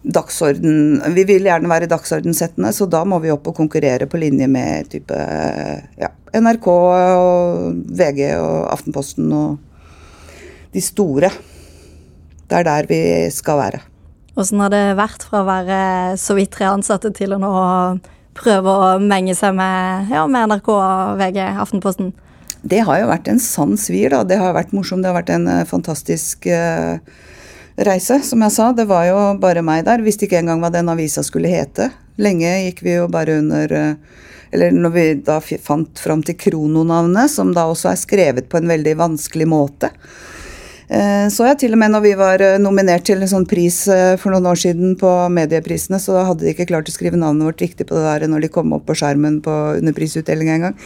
dagsorden 0.00 1.02
Vi 1.14 1.24
vil 1.28 1.44
gjerne 1.44 1.68
være 1.68 1.88
dagsordensettende, 1.90 2.72
så 2.72 2.86
da 2.88 3.02
må 3.04 3.18
vi 3.20 3.32
opp 3.32 3.50
og 3.50 3.58
konkurrere 3.58 4.08
på 4.08 4.20
linje 4.20 4.48
med 4.48 4.88
type 4.92 5.16
ja, 6.00 6.10
NRK 6.32 6.68
og 6.70 7.82
VG 8.00 8.22
og 8.38 8.70
Aftenposten 8.72 9.28
og 9.28 9.58
de 10.72 10.82
store. 10.84 11.32
Det 12.48 12.60
er 12.60 12.66
der 12.66 12.88
vi 12.88 13.02
skal 13.34 13.60
være. 13.60 13.82
Åssen 14.40 14.62
har 14.62 14.72
det 14.72 14.84
vært 14.98 15.26
fra 15.26 15.42
å 15.42 15.48
være 15.48 15.80
så 16.20 16.36
vidt 16.38 16.52
tre 16.54 16.70
ansatte 16.70 17.10
til 17.14 17.34
å 17.34 17.40
nå 17.42 17.52
prøve 18.38 18.72
å 18.72 18.90
menge 19.02 19.34
seg 19.36 19.56
med, 19.58 20.10
ja, 20.14 20.24
med 20.30 20.48
NRK, 20.52 20.70
VG, 21.20 21.40
Aftenposten? 21.60 22.12
Det 22.62 22.82
har 22.86 23.00
jo 23.00 23.10
vært 23.10 23.28
en 23.32 23.40
sann 23.42 23.76
svir, 23.80 24.12
da. 24.12 24.22
Det 24.24 24.38
har 24.40 24.54
vært 24.56 24.74
morsomt. 24.76 25.02
Det 25.02 25.10
har 25.10 25.16
vært 25.16 25.32
en 25.34 25.48
eh, 25.48 25.66
fantastisk 25.68 26.46
eh, 26.46 27.00
reise, 27.76 28.20
som 28.26 28.42
jeg 28.42 28.52
sa. 28.54 28.72
Det 28.72 28.86
var 28.90 29.06
jo 29.08 29.18
bare 29.40 29.62
meg 29.64 29.84
der. 29.86 30.02
Visste 30.04 30.26
ikke 30.26 30.40
engang 30.40 30.62
hva 30.62 30.72
den 30.72 30.90
avisa 30.92 31.24
skulle 31.26 31.50
hete. 31.52 31.90
Lenge 32.20 32.50
gikk 32.66 32.82
vi 32.84 32.96
jo 32.98 33.06
bare 33.08 33.38
under 33.40 33.72
eh, 33.72 33.94
Eller 34.50 34.74
når 34.74 34.90
vi 34.90 35.04
da 35.22 35.38
fant 35.40 35.98
fram 36.02 36.24
til 36.26 36.34
krononavnet, 36.34 37.30
som 37.30 37.52
da 37.54 37.68
også 37.70 37.92
er 37.92 38.00
skrevet 38.00 38.48
på 38.50 38.58
en 38.58 38.66
veldig 38.66 38.96
vanskelig 38.98 39.46
måte. 39.46 39.92
Eh, 40.90 41.28
Så 41.30 41.46
jeg 41.46 41.60
til 41.62 41.76
og 41.76 41.78
med 41.78 41.94
når 41.94 42.02
vi 42.02 42.14
var 42.18 42.42
eh, 42.42 42.58
nominert 42.58 43.06
til 43.06 43.22
en 43.22 43.30
sånn 43.30 43.46
pris 43.46 43.84
for 44.18 44.34
noen 44.34 44.50
år 44.50 44.58
siden 44.58 44.96
på 44.98 45.12
medieprisene, 45.30 46.02
så 46.02 46.18
hadde 46.26 46.44
de 46.44 46.50
ikke 46.50 46.66
klart 46.72 46.90
å 46.90 46.96
skrive 46.96 47.16
navnet 47.16 47.46
vårt 47.46 47.62
riktig 47.62 47.86
på 47.86 47.94
det 47.94 48.02
der 48.02 48.26
når 48.26 48.48
de 48.48 48.54
kom 48.58 48.74
opp 48.74 48.88
på 48.90 48.98
skjermen 48.98 49.38
på 49.44 49.56
under 49.78 49.94
prisutdelinga 49.94 50.58
en 50.58 50.66
gang. 50.68 50.78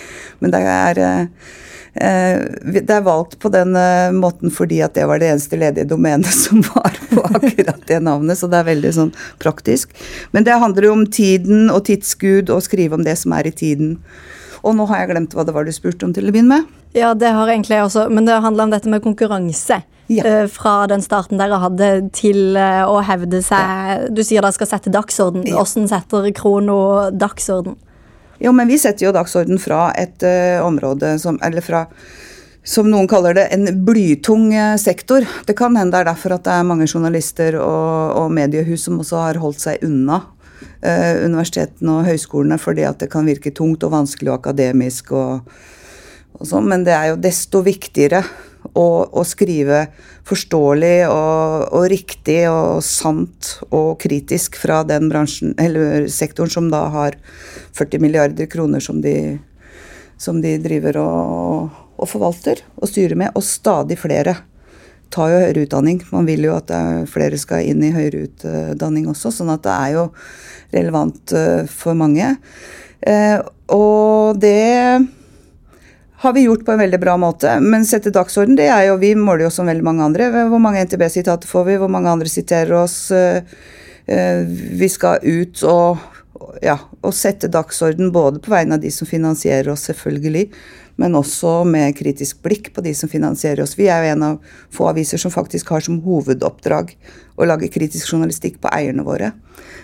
Men 0.44 0.52
det 0.52 0.60
er, 0.60 1.02
det 1.94 2.90
er 2.90 3.04
valgt 3.06 3.36
på 3.38 3.50
den 3.54 3.76
eh, 3.78 4.10
måten 4.14 4.50
fordi 4.50 4.80
at 4.82 4.96
det 4.98 5.06
var 5.06 5.20
det 5.22 5.28
eneste 5.30 5.58
ledige 5.60 5.86
domenet 5.92 6.32
som 6.44 6.62
var 6.72 6.96
på 7.10 7.22
akkurat 7.28 7.84
det 7.86 8.00
navnet, 8.02 8.38
så 8.38 8.50
det 8.50 8.60
er 8.60 8.70
veldig 8.72 8.94
sånn 8.96 9.12
praktisk. 9.42 9.94
Men 10.34 10.46
det 10.46 10.58
handler 10.58 10.88
jo 10.88 10.96
om 10.96 11.06
tiden 11.06 11.68
og 11.70 11.84
tidsgud 11.88 12.50
og 12.50 12.64
skrive 12.66 12.98
om 12.98 13.06
det 13.06 13.16
som 13.20 13.36
er 13.38 13.50
i 13.50 13.54
tiden. 13.54 13.98
Og 14.64 14.74
nå 14.76 14.86
har 14.90 15.04
jeg 15.04 15.12
glemt 15.12 15.34
hva 15.36 15.44
det 15.46 15.54
var 15.54 15.66
du 15.68 15.72
spurte 15.76 16.06
om 16.08 16.14
til 16.16 16.26
å 16.26 16.34
begynne 16.34 16.58
med. 16.58 16.70
Ja, 16.96 17.12
det 17.18 17.30
har 17.36 17.50
egentlig 17.50 17.76
jeg 17.76 17.86
også, 17.88 18.06
men 18.10 18.26
det 18.26 18.38
handler 18.42 18.66
om 18.66 18.72
dette 18.72 18.90
med 18.90 19.02
konkurranse. 19.04 19.82
Ja. 20.12 20.24
eh, 20.24 20.46
Fra 20.52 20.84
den 20.90 21.00
starten 21.00 21.40
dere 21.40 21.56
hadde 21.62 22.10
til 22.12 22.58
eh, 22.60 22.82
å 22.84 22.98
hevde 23.00 23.38
seg 23.40 24.10
Du 24.12 24.20
sier 24.20 24.44
dere 24.44 24.52
skal 24.52 24.68
sette 24.68 24.92
dagsorden. 24.92 25.46
Ja. 25.48 25.62
Hvordan 25.62 25.88
setter 25.88 26.28
Krono 26.36 26.78
dagsorden? 27.14 27.78
Jo, 28.42 28.52
men 28.52 28.68
vi 28.70 28.78
setter 28.80 29.06
jo 29.06 29.14
dagsorden 29.14 29.60
fra 29.62 29.88
et 29.98 30.24
uh, 30.26 30.64
område 30.66 31.16
som 31.22 31.38
Eller 31.44 31.64
fra 31.64 31.86
som 32.64 32.88
noen 32.88 33.04
kaller 33.04 33.36
det, 33.36 33.42
en 33.52 33.68
blytung 33.84 34.46
eh, 34.56 34.78
sektor. 34.80 35.20
Det 35.44 35.52
kan 35.52 35.74
hende 35.76 35.92
det 35.92 35.98
er 36.00 36.06
derfor 36.08 36.32
at 36.32 36.46
det 36.46 36.54
er 36.54 36.64
mange 36.64 36.86
journalister 36.88 37.58
og, 37.60 38.14
og 38.22 38.30
mediehus 38.32 38.86
som 38.86 39.02
også 39.02 39.20
har 39.20 39.40
holdt 39.42 39.60
seg 39.60 39.84
unna 39.84 40.22
uh, 40.24 41.14
universitetene 41.26 41.98
og 41.98 42.08
høyskolene 42.08 42.56
fordi 42.56 42.86
at 42.88 43.04
det 43.04 43.10
kan 43.12 43.28
virke 43.28 43.52
tungt 43.52 43.84
og 43.84 43.92
vanskelig 43.92 44.32
og 44.32 44.38
akademisk 44.38 45.12
og, 45.12 45.52
og 46.40 46.48
sånn. 46.48 46.64
Men 46.72 46.88
det 46.88 46.96
er 46.96 47.12
jo 47.12 47.20
desto 47.20 47.60
viktigere 47.68 48.24
å, 48.72 48.86
og 49.04 49.24
skrive 49.28 49.84
forståelig 50.26 50.96
og, 51.10 51.74
og 51.76 51.86
riktig 51.92 52.40
og 52.50 52.80
sant 52.86 53.58
og 53.70 53.98
kritisk 54.02 54.56
fra 54.60 54.82
den 54.88 55.10
bransjen, 55.12 55.52
eller 55.60 56.08
sektoren 56.12 56.52
som 56.52 56.70
da 56.72 56.86
har 56.94 57.18
40 57.76 58.02
milliarder 58.02 58.48
kroner 58.50 58.82
som 58.84 59.02
de, 59.04 59.36
som 60.16 60.40
de 60.44 60.56
driver 60.64 61.00
og, 61.02 61.70
og 62.00 62.10
forvalter 62.10 62.64
og 62.80 62.90
styrer 62.90 63.18
med, 63.20 63.34
og 63.36 63.44
stadig 63.46 64.00
flere 64.00 64.38
tar 65.14 65.30
jo 65.30 65.42
høyere 65.42 65.66
utdanning. 65.66 66.00
Man 66.10 66.26
vil 66.26 66.46
jo 66.48 66.54
at 66.56 66.72
er 66.74 67.04
flere 67.10 67.38
skal 67.38 67.66
inn 67.68 67.82
i 67.86 67.92
høyere 67.94 68.26
utdanning 68.26 69.06
også, 69.12 69.30
sånn 69.34 69.52
at 69.54 69.62
det 69.66 69.74
er 69.74 69.92
jo 69.94 70.06
relevant 70.74 71.34
eh, 71.36 71.68
for 71.70 71.94
mange. 71.98 72.34
Eh, 73.04 73.38
og 73.74 74.40
det 74.42 75.04
har 76.24 76.32
vi 76.32 76.46
gjort 76.46 76.64
på 76.64 76.72
en 76.72 76.78
veldig 76.78 77.00
bra 77.00 77.16
måte. 77.20 77.58
Men 77.60 77.84
sette 77.84 78.12
dagsorden, 78.12 78.56
det 78.56 78.70
er 78.72 78.88
jo 78.88 78.96
Vi 79.00 79.14
måler 79.14 79.46
jo 79.46 79.52
som 79.52 79.68
veldig 79.68 79.84
mange 79.84 80.04
andre. 80.04 80.30
Hvor 80.48 80.62
mange 80.62 80.84
NTB-sitater 80.86 81.48
får 81.48 81.64
vi? 81.68 81.76
Hvor 81.82 81.92
mange 81.92 82.10
andre 82.10 82.30
siterer 82.30 82.72
oss? 82.78 83.10
Eh, 83.10 83.42
eh, 84.06 84.44
Vi 84.80 84.88
skal 84.88 85.20
ut 85.22 85.62
og, 85.68 85.98
ja, 86.64 86.78
og 87.02 87.12
sette 87.14 87.50
dagsorden 87.52 88.12
både 88.12 88.40
på 88.40 88.54
vegne 88.54 88.78
av 88.78 88.80
de 88.80 88.90
som 88.90 89.08
finansierer 89.08 89.68
oss, 89.72 89.84
selvfølgelig, 89.90 90.48
men 90.96 91.18
også 91.18 91.64
med 91.68 91.96
kritisk 91.98 92.40
blikk 92.42 92.72
på 92.74 92.84
de 92.84 92.94
som 92.94 93.08
finansierer 93.08 93.62
oss. 93.62 93.76
Vi 93.78 93.90
er 93.92 94.04
jo 94.04 94.14
en 94.14 94.26
av 94.30 94.56
få 94.72 94.88
aviser 94.88 95.20
som 95.20 95.34
faktisk 95.34 95.74
har 95.74 95.84
som 95.84 96.00
hovedoppdrag 96.04 96.96
å 97.36 97.50
lage 97.50 97.72
kritisk 97.74 98.14
journalistikk 98.14 98.60
på 98.62 98.72
eierne 98.72 99.04
våre. 99.04 99.32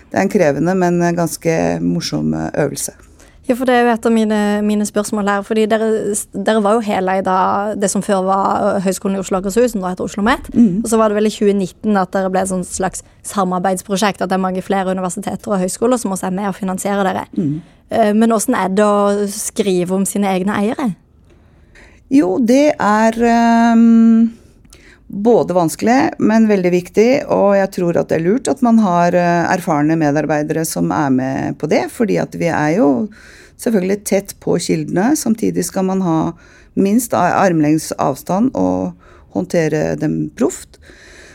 Det 0.09 0.17
er 0.17 0.25
en 0.25 0.33
krevende, 0.33 0.75
men 0.75 1.01
ganske 1.15 1.53
morsom 1.83 2.33
øvelse. 2.33 3.10
Ja, 3.49 3.55
for 3.57 3.65
Det 3.65 3.73
er 3.73 3.81
jo 3.83 3.91
et 3.91 4.05
av 4.05 4.13
mine, 4.13 4.39
mine 4.61 4.85
spørsmål 4.85 5.27
her. 5.27 5.41
fordi 5.41 5.65
dere, 5.65 6.15
dere 6.31 6.61
var 6.63 6.73
jo 6.77 6.85
heleid 6.85 7.27
av 7.27 7.79
det 7.79 7.89
som 7.89 8.01
før 8.01 8.23
var 8.23 8.79
Høgskolen 8.85 9.17
i 9.17 9.19
Oslo 9.19 9.37
og 9.37 9.45
Akershus, 9.45 9.75
nå 9.75 9.87
heter 9.87 10.05
Oslo 10.05 10.23
Met. 10.23 10.47
Mm. 10.53 10.81
Og 10.83 10.89
så 10.89 10.97
var 10.97 11.09
det 11.09 11.17
vel 11.17 11.27
i 11.27 11.33
2019 11.33 11.97
at 11.97 12.13
dere 12.13 12.29
ble 12.29 12.41
et 12.41 12.67
slags 12.69 13.03
samarbeidsprosjekt. 13.23 14.21
At 14.21 14.29
det 14.29 14.37
er 14.37 14.45
mange 14.45 14.61
flere 14.61 14.91
universiteter 14.91 15.51
og 15.51 15.59
høyskoler 15.59 15.97
som 15.97 16.11
også 16.11 16.29
er 16.29 16.37
med 16.37 16.47
og 16.47 16.55
finansierer 16.55 17.03
dere. 17.03 17.25
Mm. 17.33 17.61
Eh, 17.91 18.13
men 18.13 18.31
åssen 18.31 18.55
er 18.55 18.69
det 18.69 18.85
å 18.85 19.27
skrive 19.27 19.97
om 19.97 20.05
sine 20.05 20.29
egne 20.31 20.55
eiere? 20.61 20.91
Jo, 22.11 22.35
det 22.43 22.73
er 22.75 23.17
um, 23.73 24.31
både 25.11 25.53
vanskelig, 25.53 26.13
men 26.23 26.47
veldig 26.47 26.71
viktig. 26.71 27.09
Og 27.33 27.55
jeg 27.57 27.71
tror 27.75 27.99
at 27.99 28.11
det 28.11 28.19
er 28.19 28.25
lurt 28.25 28.47
at 28.51 28.63
man 28.63 28.79
har 28.79 29.15
eh, 29.17 29.51
erfarne 29.51 29.97
medarbeidere 29.99 30.63
som 30.67 30.91
er 30.95 31.11
med 31.11 31.59
på 31.59 31.67
det. 31.71 31.85
Fordi 31.91 32.17
at 32.21 32.35
vi 32.39 32.47
er 32.47 32.77
jo 32.77 32.89
selvfølgelig 33.61 33.99
tett 34.07 34.35
på 34.39 34.55
kildene. 34.63 35.11
Samtidig 35.19 35.67
skal 35.67 35.89
man 35.89 36.03
ha 36.05 36.17
minst 36.79 37.13
armlengdes 37.17 37.91
avstand 37.99 38.55
og 38.55 38.95
håndtere 39.35 39.97
dem 39.99 40.29
proft. 40.35 40.79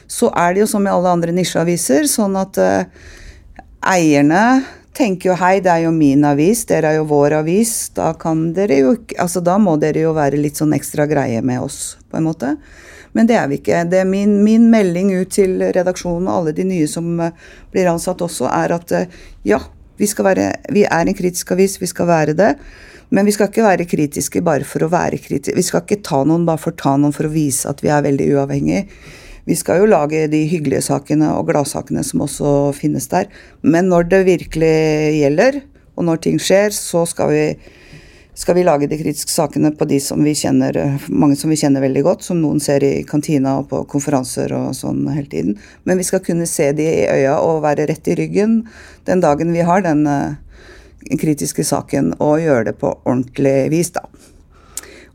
Så 0.08 0.30
er 0.32 0.54
det 0.54 0.64
jo 0.64 0.70
som 0.70 0.86
i 0.86 0.92
alle 0.92 1.12
andre 1.12 1.34
nisjeaviser, 1.34 2.06
sånn 2.08 2.36
at 2.38 2.58
uh, 2.62 2.86
eierne 3.82 4.62
tenker 4.96 5.32
jo 5.32 5.36
hei, 5.36 5.58
det 5.60 5.72
er 5.72 5.82
jo 5.84 5.92
min 5.92 6.22
avis, 6.24 6.62
dere 6.68 6.92
er 6.92 7.00
jo 7.00 7.08
vår 7.10 7.40
avis. 7.42 7.74
Da 7.96 8.12
kan 8.16 8.48
dere 8.56 8.80
jo 8.80 8.94
Altså 9.20 9.42
da 9.44 9.58
må 9.60 9.76
dere 9.80 10.06
jo 10.06 10.14
være 10.16 10.40
litt 10.40 10.56
sånn 10.60 10.72
ekstra 10.76 11.08
greie 11.10 11.42
med 11.44 11.60
oss, 11.66 11.98
på 12.08 12.20
en 12.20 12.28
måte. 12.30 12.54
Men 13.16 13.28
det 13.28 13.38
er 13.40 13.48
vi 13.48 13.60
ikke. 13.60 13.84
Er 13.86 14.08
min, 14.08 14.38
min 14.44 14.68
melding 14.72 15.14
ut 15.16 15.32
til 15.32 15.62
redaksjonen 15.62 16.28
og 16.28 16.40
alle 16.40 16.56
de 16.56 16.66
nye 16.68 16.88
som 16.90 17.08
uh, 17.22 17.32
blir 17.72 17.88
ansatt 17.90 18.20
også, 18.24 18.50
er 18.52 18.76
at 18.76 18.92
uh, 18.92 19.22
ja, 19.48 19.62
vi, 19.96 20.08
være, 20.28 20.50
vi 20.76 20.84
er 20.84 21.08
en 21.08 21.16
kritisk 21.16 21.54
avis, 21.56 21.78
vi 21.80 21.88
skal 21.88 22.10
være 22.10 22.36
det. 22.36 22.52
Men 23.14 23.26
vi 23.28 23.32
skal 23.32 23.48
ikke 23.48 23.64
være 23.64 23.86
kritiske 23.88 24.42
bare 24.44 24.66
for 24.66 24.84
å 24.84 24.90
være 24.92 25.20
kritiske. 25.22 25.54
Vi 25.56 25.64
skal 25.64 25.84
ikke 25.84 26.02
ta 26.04 26.24
noen 26.26 26.46
bare 26.46 26.60
for 26.60 26.74
å 26.74 26.80
ta 26.80 26.96
noen 26.98 27.14
for 27.14 27.28
å 27.28 27.32
vise 27.32 27.70
at 27.70 27.80
vi 27.84 27.92
er 27.94 28.04
veldig 28.04 28.26
uavhengige. 28.34 28.84
Vi 29.46 29.54
skal 29.54 29.78
jo 29.78 29.86
lage 29.86 30.24
de 30.26 30.42
hyggelige 30.50 30.82
sakene 30.88 31.30
og 31.36 31.46
gladsakene 31.52 32.02
som 32.04 32.24
også 32.24 32.52
finnes 32.74 33.06
der. 33.12 33.28
Men 33.62 33.86
når 33.92 34.08
det 34.10 34.22
virkelig 34.26 34.74
gjelder, 35.20 35.60
og 35.94 36.08
når 36.08 36.24
ting 36.24 36.40
skjer, 36.42 36.74
så 36.74 37.04
skal 37.06 37.30
vi, 37.30 37.44
skal 38.36 38.54
vi 38.54 38.64
lage 38.64 38.86
de 38.86 38.98
kritiske 39.00 39.32
sakene 39.32 39.70
på 39.72 39.86
de 39.88 39.96
som 40.00 40.20
vi 40.24 40.34
kjenner, 40.36 40.76
mange 41.08 41.38
som 41.40 41.48
vi 41.48 41.56
kjenner 41.56 41.80
veldig 41.80 42.02
godt, 42.04 42.24
som 42.26 42.42
noen 42.42 42.60
ser 42.60 42.84
i 42.84 43.00
kantina 43.08 43.54
og 43.62 43.70
på 43.70 43.80
konferanser 43.88 44.52
og 44.52 44.74
sånn 44.76 45.06
hele 45.08 45.30
tiden. 45.32 45.54
Men 45.88 45.96
vi 45.96 46.04
skal 46.04 46.20
kunne 46.24 46.48
se 46.50 46.68
de 46.76 46.84
i 46.84 47.06
øya 47.08 47.38
og 47.40 47.62
være 47.64 47.88
rett 47.88 48.10
i 48.12 48.16
ryggen 48.18 48.58
den 49.08 49.24
dagen 49.24 49.54
vi 49.56 49.64
har 49.64 49.80
den 49.86 50.04
uh, 50.04 50.36
kritiske 51.16 51.64
saken, 51.64 52.12
og 52.20 52.42
gjøre 52.44 52.68
det 52.68 52.76
på 52.82 52.92
ordentlig 53.06 53.70
vis, 53.72 53.94
da. 53.96 54.04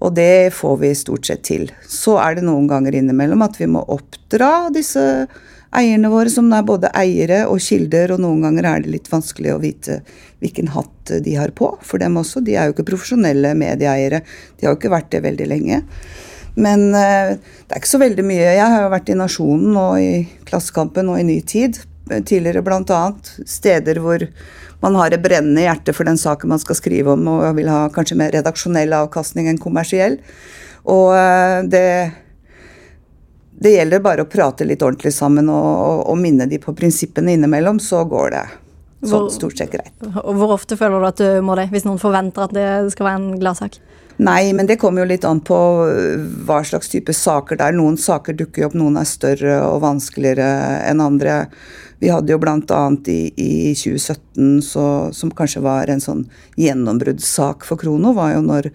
Og 0.01 0.15
det 0.17 0.49
får 0.57 0.81
vi 0.81 0.93
stort 0.97 1.29
sett 1.29 1.43
til. 1.45 1.69
Så 1.85 2.17
er 2.17 2.39
det 2.39 2.47
noen 2.47 2.65
ganger 2.71 2.95
innimellom 2.97 3.45
at 3.45 3.59
vi 3.61 3.69
må 3.69 3.83
oppdra 3.85 4.71
disse 4.73 5.03
eierne 5.77 6.11
våre, 6.11 6.31
som 6.31 6.49
er 6.53 6.65
både 6.67 6.91
eiere 6.97 7.43
og 7.49 7.61
kilder, 7.63 8.15
og 8.15 8.23
noen 8.23 8.43
ganger 8.45 8.67
er 8.67 8.83
det 8.83 8.95
litt 8.95 9.11
vanskelig 9.11 9.53
å 9.53 9.61
vite 9.61 10.01
hvilken 10.41 10.71
hatt 10.73 11.13
de 11.23 11.37
har 11.37 11.53
på 11.55 11.69
for 11.85 12.01
dem 12.01 12.17
også. 12.19 12.43
De 12.45 12.57
er 12.57 12.67
jo 12.67 12.75
ikke 12.75 12.89
profesjonelle 12.91 13.53
medieeiere. 13.57 14.23
De 14.57 14.67
har 14.67 14.75
jo 14.75 14.79
ikke 14.79 14.93
vært 14.93 15.11
det 15.13 15.23
veldig 15.27 15.47
lenge. 15.51 15.81
Men 16.59 16.89
uh, 16.91 17.37
det 17.37 17.71
er 17.71 17.79
ikke 17.79 17.93
så 17.93 18.01
veldig 18.01 18.25
mye. 18.27 18.49
Jeg 18.57 18.73
har 18.73 18.83
jo 18.83 18.91
vært 18.91 19.13
i 19.13 19.19
Nasjonen 19.19 19.77
og 19.79 20.01
i 20.01 20.11
Klassekampen 20.49 21.11
og 21.13 21.21
i 21.21 21.27
Ny 21.27 21.39
Tid 21.47 21.79
tidligere, 22.27 22.63
bl.a. 22.65 23.13
Steder 23.47 24.01
hvor 24.03 24.25
man 24.81 24.97
har 24.97 25.13
et 25.13 25.21
brennende 25.23 25.63
hjerte 25.63 25.93
for 25.95 26.09
den 26.09 26.19
saken 26.19 26.51
man 26.51 26.61
skal 26.61 26.77
skrive 26.79 27.13
om, 27.13 27.27
og 27.29 27.55
vil 27.55 27.69
ha 27.71 27.85
kanskje 27.93 28.17
mer 28.19 28.33
redaksjonell 28.35 28.95
avkastning 28.97 29.47
enn 29.51 29.61
kommersiell. 29.61 30.17
Og 30.89 31.13
eh, 31.13 31.59
det 31.69 31.85
det 33.61 33.75
gjelder 33.75 34.01
bare 34.01 34.25
å 34.25 34.29
prate 34.29 34.65
litt 34.65 34.81
ordentlig 34.81 35.13
sammen 35.13 35.49
og, 35.53 35.69
og, 35.69 36.03
og 36.11 36.19
minne 36.19 36.47
de 36.49 36.57
på 36.61 36.73
prinsippene 36.77 37.35
innimellom, 37.37 37.79
så 37.79 38.03
går 38.09 38.33
det 38.33 38.45
sånn 39.09 39.29
stort 39.33 39.57
sett 39.57 39.71
greit. 39.73 39.93
Hvor 40.01 40.57
ofte 40.57 40.77
føler 40.77 41.01
du 41.01 41.09
at 41.09 41.21
du 41.21 41.45
må 41.45 41.57
det, 41.57 41.69
hvis 41.73 41.85
noen 41.87 42.01
forventer 42.01 42.47
at 42.47 42.55
det 42.57 42.67
skal 42.93 43.09
være 43.09 43.21
en 43.21 43.39
gladsak? 43.41 43.79
Nei, 44.21 44.51
men 44.53 44.67
det 44.69 44.77
kommer 44.77 45.01
jo 45.01 45.09
litt 45.09 45.23
an 45.25 45.39
på 45.41 45.57
hva 46.45 46.59
slags 46.67 46.91
type 46.91 47.13
saker 47.15 47.57
det 47.57 47.69
er. 47.71 47.77
Noen 47.77 47.95
saker 47.97 48.35
dukker 48.37 48.61
jo 48.61 48.67
opp, 48.69 48.75
noen 48.77 48.99
er 49.01 49.07
større 49.09 49.55
og 49.65 49.79
vanskeligere 49.81 50.49
enn 50.89 51.01
andre. 51.01 51.39
Vi 52.01 52.11
hadde 52.11 52.33
jo 52.33 52.37
bl.a. 52.41 52.81
I, 53.09 53.19
i 53.33 53.73
2017, 53.77 54.61
så, 54.65 54.85
som 55.15 55.33
kanskje 55.37 55.63
var 55.65 55.89
en 55.89 56.03
sånn 56.03 56.23
gjennombruddssak 56.59 57.65
for 57.65 57.81
Krono, 57.81 58.13
var 58.17 58.35
jo 58.35 58.45
når 58.45 58.69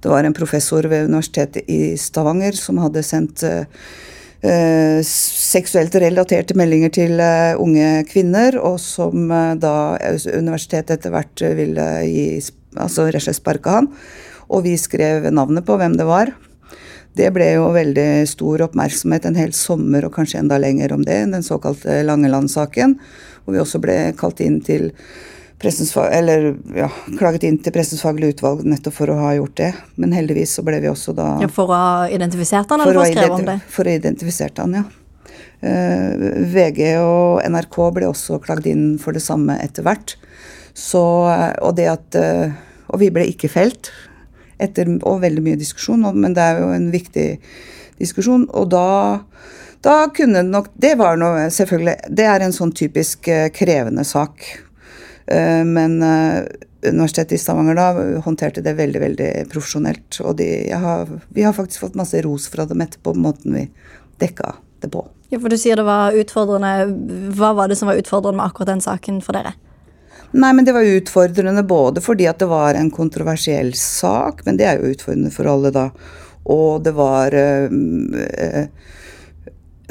det 0.00 0.12
var 0.12 0.28
en 0.28 0.36
professor 0.36 0.84
ved 0.88 1.08
Universitetet 1.08 1.68
i 1.68 1.96
Stavanger 2.00 2.56
som 2.56 2.80
hadde 2.82 3.04
sendt 3.06 3.44
uh, 3.44 3.64
seksuelt 4.40 5.94
relaterte 6.00 6.56
meldinger 6.56 6.92
til 6.96 7.18
uh, 7.20 7.58
unge 7.60 8.04
kvinner, 8.08 8.56
og 8.56 8.78
som 8.80 9.28
uh, 9.28 9.52
da 9.60 9.98
universitetet 10.32 10.96
etter 10.96 11.12
hvert 11.12 11.44
ville 11.58 11.88
gi 12.08 12.24
altså 12.78 13.08
rett 13.08 13.20
og 13.20 13.26
slett 13.26 13.40
sparke 13.40 13.74
han. 13.74 13.90
Og 14.50 14.64
vi 14.64 14.76
skrev 14.80 15.28
navnet 15.34 15.66
på 15.66 15.76
hvem 15.76 15.98
det 15.98 16.08
var. 16.08 16.32
Det 17.18 17.28
ble 17.34 17.48
jo 17.56 17.72
veldig 17.74 18.24
stor 18.30 18.64
oppmerksomhet 18.68 19.26
en 19.26 19.38
hel 19.38 19.52
sommer 19.56 20.06
og 20.06 20.14
kanskje 20.14 20.40
enda 20.40 20.60
lenger 20.62 20.94
om 20.94 21.02
det, 21.06 21.18
den 21.32 21.44
såkalte 21.46 22.00
Langeland-saken. 22.06 22.96
Hvor 23.44 23.56
vi 23.56 23.62
også 23.62 23.80
ble 23.82 23.98
kalt 24.18 24.40
inn 24.44 24.60
til 24.64 24.92
eller 25.60 26.54
ja, 26.76 26.88
klaget 27.18 27.44
inn 27.44 27.58
til 27.60 27.74
Pressens 27.74 28.00
faglige 28.04 28.36
utvalg 28.36 28.62
nettopp 28.64 28.96
for 28.96 29.12
å 29.12 29.18
ha 29.18 29.34
gjort 29.36 29.56
det. 29.60 29.70
Men 30.00 30.14
heldigvis 30.16 30.54
så 30.56 30.64
ble 30.66 30.78
vi 30.80 30.88
også 30.88 31.12
da 31.16 31.34
ja, 31.42 31.50
For 31.52 31.68
å 31.68 31.76
ha 31.76 32.08
identifisert 32.08 32.70
han, 32.72 32.80
eller 32.80 32.96
for 32.96 33.02
å 33.02 33.10
skrive 33.10 33.36
om 33.36 33.48
det? 33.48 33.58
For 33.68 33.84
å 33.84 33.92
ha 33.92 34.00
identifisert 34.00 34.62
han, 34.62 34.78
ja. 34.80 34.86
Uh, 35.60 35.68
eh, 35.68 36.22
VG 36.48 36.80
og 37.02 37.42
NRK 37.44 37.76
ble 37.98 38.08
også 38.08 38.40
klagd 38.40 38.64
inn 38.70 38.94
for 39.02 39.12
det 39.12 39.20
samme 39.24 39.58
etter 39.60 39.84
hvert. 39.84 40.16
Så, 40.72 41.02
og 41.28 41.74
det 41.76 41.90
at 41.90 42.16
uh, 42.16 42.54
Og 42.94 43.02
vi 43.02 43.10
ble 43.12 43.26
ikke 43.28 43.50
felt 43.52 43.90
etter, 44.60 44.88
og 45.08 45.20
veldig 45.22 45.42
mye 45.44 45.58
diskusjon, 45.60 46.04
men 46.16 46.34
det 46.36 46.44
er 46.44 46.62
jo 46.62 46.70
en 46.74 46.88
viktig 46.92 47.26
diskusjon. 48.00 48.46
Og 48.56 48.70
da, 48.72 49.20
da 49.84 49.96
kunne 50.14 50.42
det 50.42 50.50
nok 50.50 50.72
Det 50.80 50.94
var 51.00 51.20
noe 51.20 51.48
selvfølgelig 51.52 52.16
Det 52.16 52.26
er 52.28 52.44
en 52.44 52.54
sånn 52.54 52.72
typisk 52.76 53.28
eh, 53.28 53.48
krevende 53.54 54.04
sak. 54.08 54.44
Eh, 55.30 55.64
men 55.64 56.02
eh, 56.02 56.42
Universitetet 56.82 57.32
i 57.32 57.38
Stavanger 57.38 57.76
da 57.76 58.20
håndterte 58.24 58.62
det 58.64 58.74
veldig 58.78 59.00
veldig 59.00 59.30
profesjonelt. 59.52 60.20
Og 60.24 60.36
de, 60.40 60.50
har, 60.72 61.08
vi 61.28 61.44
har 61.44 61.56
faktisk 61.56 61.84
fått 61.86 61.98
masse 62.00 62.22
ros 62.24 62.48
fra 62.50 62.64
dem 62.68 62.80
etterpå, 62.80 63.14
måten 63.14 63.54
vi 63.54 63.66
dekka 64.22 64.54
det 64.80 64.92
på. 64.92 65.04
Ja, 65.30 65.38
for 65.38 65.52
Du 65.52 65.58
sier 65.60 65.78
det 65.78 65.86
var 65.86 66.16
utfordrende. 66.16 67.30
Hva 67.36 67.52
var 67.58 67.70
det 67.70 67.76
som 67.78 67.90
var 67.90 68.00
utfordrende 68.00 68.40
med 68.40 68.48
akkurat 68.48 68.72
den 68.72 68.84
saken 68.84 69.20
for 69.24 69.36
dere? 69.36 69.52
Nei, 70.30 70.52
men 70.54 70.64
det 70.64 70.72
var 70.74 70.86
utfordrende 70.86 71.62
både 71.66 72.02
fordi 72.02 72.26
at 72.30 72.38
det 72.38 72.48
var 72.50 72.78
en 72.78 72.90
kontroversiell 72.94 73.72
sak, 73.76 74.44
men 74.46 74.58
det 74.58 74.66
er 74.66 74.78
jo 74.78 74.94
utfordrende 74.94 75.32
for 75.34 75.50
alle, 75.50 75.72
da. 75.74 75.88
Og 76.50 76.80
det 76.82 76.94
var 76.96 77.34
øh, 77.36 77.68
da 77.70 78.66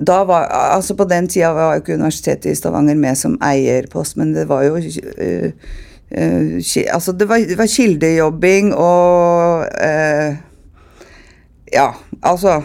var, 0.08 0.48
altså 0.50 0.96
På 0.96 1.06
den 1.10 1.28
tida 1.28 1.52
var 1.54 1.76
jo 1.76 1.84
ikke 1.84 1.98
Universitetet 2.00 2.52
i 2.52 2.56
Stavanger 2.56 2.96
med 2.96 3.18
som 3.18 3.38
eierpost, 3.44 4.18
men 4.18 4.34
det 4.34 4.48
var 4.50 4.64
jo 4.64 4.78
uh, 4.80 5.52
uh, 6.12 6.58
Altså, 6.94 7.12
det 7.12 7.30
var, 7.30 7.38
det 7.38 7.58
var 7.58 7.68
kildejobbing 7.78 8.74
og 8.74 9.66
Ja, 11.70 11.94
altså 12.24 12.62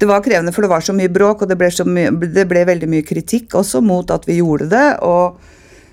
det 0.00 0.08
var 0.08 0.22
krevende, 0.24 0.52
for 0.52 0.64
det 0.64 0.70
var 0.72 0.80
så 0.80 0.94
mye 0.96 1.12
bråk, 1.12 1.42
og 1.44 1.50
det 1.50 1.58
ble, 1.60 1.68
mye, 1.84 2.12
det 2.32 2.46
ble 2.48 2.64
veldig 2.64 2.88
mye 2.88 3.04
kritikk 3.04 3.52
også 3.60 3.82
mot 3.84 4.08
at 4.10 4.24
vi 4.28 4.38
gjorde 4.38 4.70
det. 4.72 4.86
og 5.04 5.36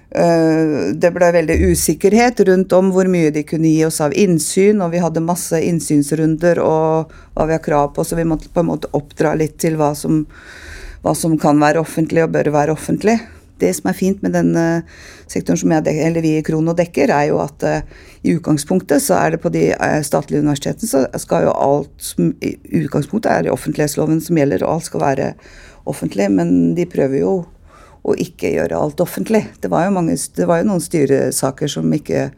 Det 0.08 1.10
ble 1.12 1.28
veldig 1.36 1.56
usikkerhet 1.68 2.40
rundt 2.48 2.72
om 2.74 2.94
hvor 2.96 3.10
mye 3.12 3.28
de 3.36 3.42
kunne 3.44 3.68
gi 3.68 3.82
oss 3.84 4.00
av 4.02 4.14
innsyn, 4.16 4.80
og 4.82 4.94
vi 4.94 5.02
hadde 5.04 5.20
masse 5.20 5.60
innsynsrunder 5.60 6.62
og 6.64 7.12
hva 7.36 7.48
vi 7.50 7.56
har 7.58 7.64
krav 7.66 7.90
på, 7.96 8.06
så 8.08 8.16
vi 8.16 8.26
måtte 8.28 8.48
på 8.48 8.64
en 8.64 8.70
måte 8.70 8.92
oppdra 8.96 9.36
litt 9.36 9.58
til 9.60 9.76
hva 9.76 9.92
som, 10.00 10.22
hva 11.04 11.12
som 11.12 11.36
kan 11.42 11.60
være 11.60 11.84
offentlig 11.84 12.24
og 12.24 12.32
bør 12.38 12.54
være 12.56 12.78
offentlig. 12.78 13.18
Det 13.58 13.72
som 13.74 13.90
er 13.90 13.98
fint 13.98 14.22
med 14.22 14.36
den 14.38 14.52
eh, 14.58 14.98
sektoren 15.30 15.58
som 15.58 15.72
jeg, 15.74 15.86
dek- 15.88 16.02
eller 16.06 16.26
vi 16.26 16.36
i 16.38 16.46
Krono 16.46 16.76
dekker, 16.78 17.10
er 17.14 17.32
jo 17.32 17.40
at 17.42 17.66
eh, 17.66 17.86
i 18.22 18.36
utgangspunktet 18.38 19.02
så 19.04 19.18
er 19.18 19.34
det 19.34 19.42
på 19.42 19.52
de 19.54 19.72
eh, 19.74 20.00
statlige 20.06 20.44
universitetene 20.46 20.90
så 20.92 21.06
skal 21.22 21.48
jo 21.48 21.56
alt 21.56 22.12
i 22.46 22.54
utgangspunktet 22.84 23.32
er 23.32 23.48
det 23.48 23.54
offentlighetsloven 23.56 24.22
som 24.24 24.38
gjelder, 24.38 24.66
og 24.66 24.78
alt 24.78 24.90
skal 24.90 25.06
være 25.08 25.32
offentlig, 25.90 26.30
men 26.38 26.52
de 26.78 26.86
prøver 26.90 27.24
jo 27.24 27.34
å 28.08 28.16
ikke 28.16 28.54
gjøre 28.56 28.80
alt 28.80 29.02
offentlig. 29.04 29.44
Det 29.62 29.72
var 29.72 29.88
jo, 29.88 29.98
mange, 29.98 30.16
det 30.16 30.48
var 30.48 30.62
jo 30.62 30.70
noen 30.70 30.84
styresaker 30.84 31.72
som 31.72 31.92
ikke 31.94 32.30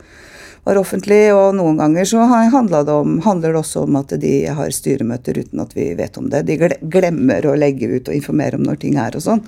var 0.65 0.77
offentlig, 0.77 1.21
og 1.33 1.55
noen 1.57 1.79
ganger 1.79 2.07
så 2.09 2.25
handler 2.27 2.83
det 2.85 2.93
om, 2.93 3.15
handler 3.25 3.53
det 3.53 3.61
også 3.61 3.85
om 3.87 3.95
at 3.99 4.13
de 4.21 4.33
har 4.53 4.73
styremøter 4.75 5.39
uten 5.39 5.61
at 5.63 5.73
vi 5.77 5.87
vet 5.97 6.17
om 6.19 6.27
det. 6.31 6.43
De 6.49 6.57
glemmer 6.81 7.47
å 7.47 7.55
legge 7.57 7.89
ut 7.89 8.09
og 8.09 8.17
informere 8.17 8.59
om 8.59 8.65
når 8.67 8.81
ting 8.83 8.99
er 8.99 9.17
og 9.17 9.25
sånn, 9.25 9.41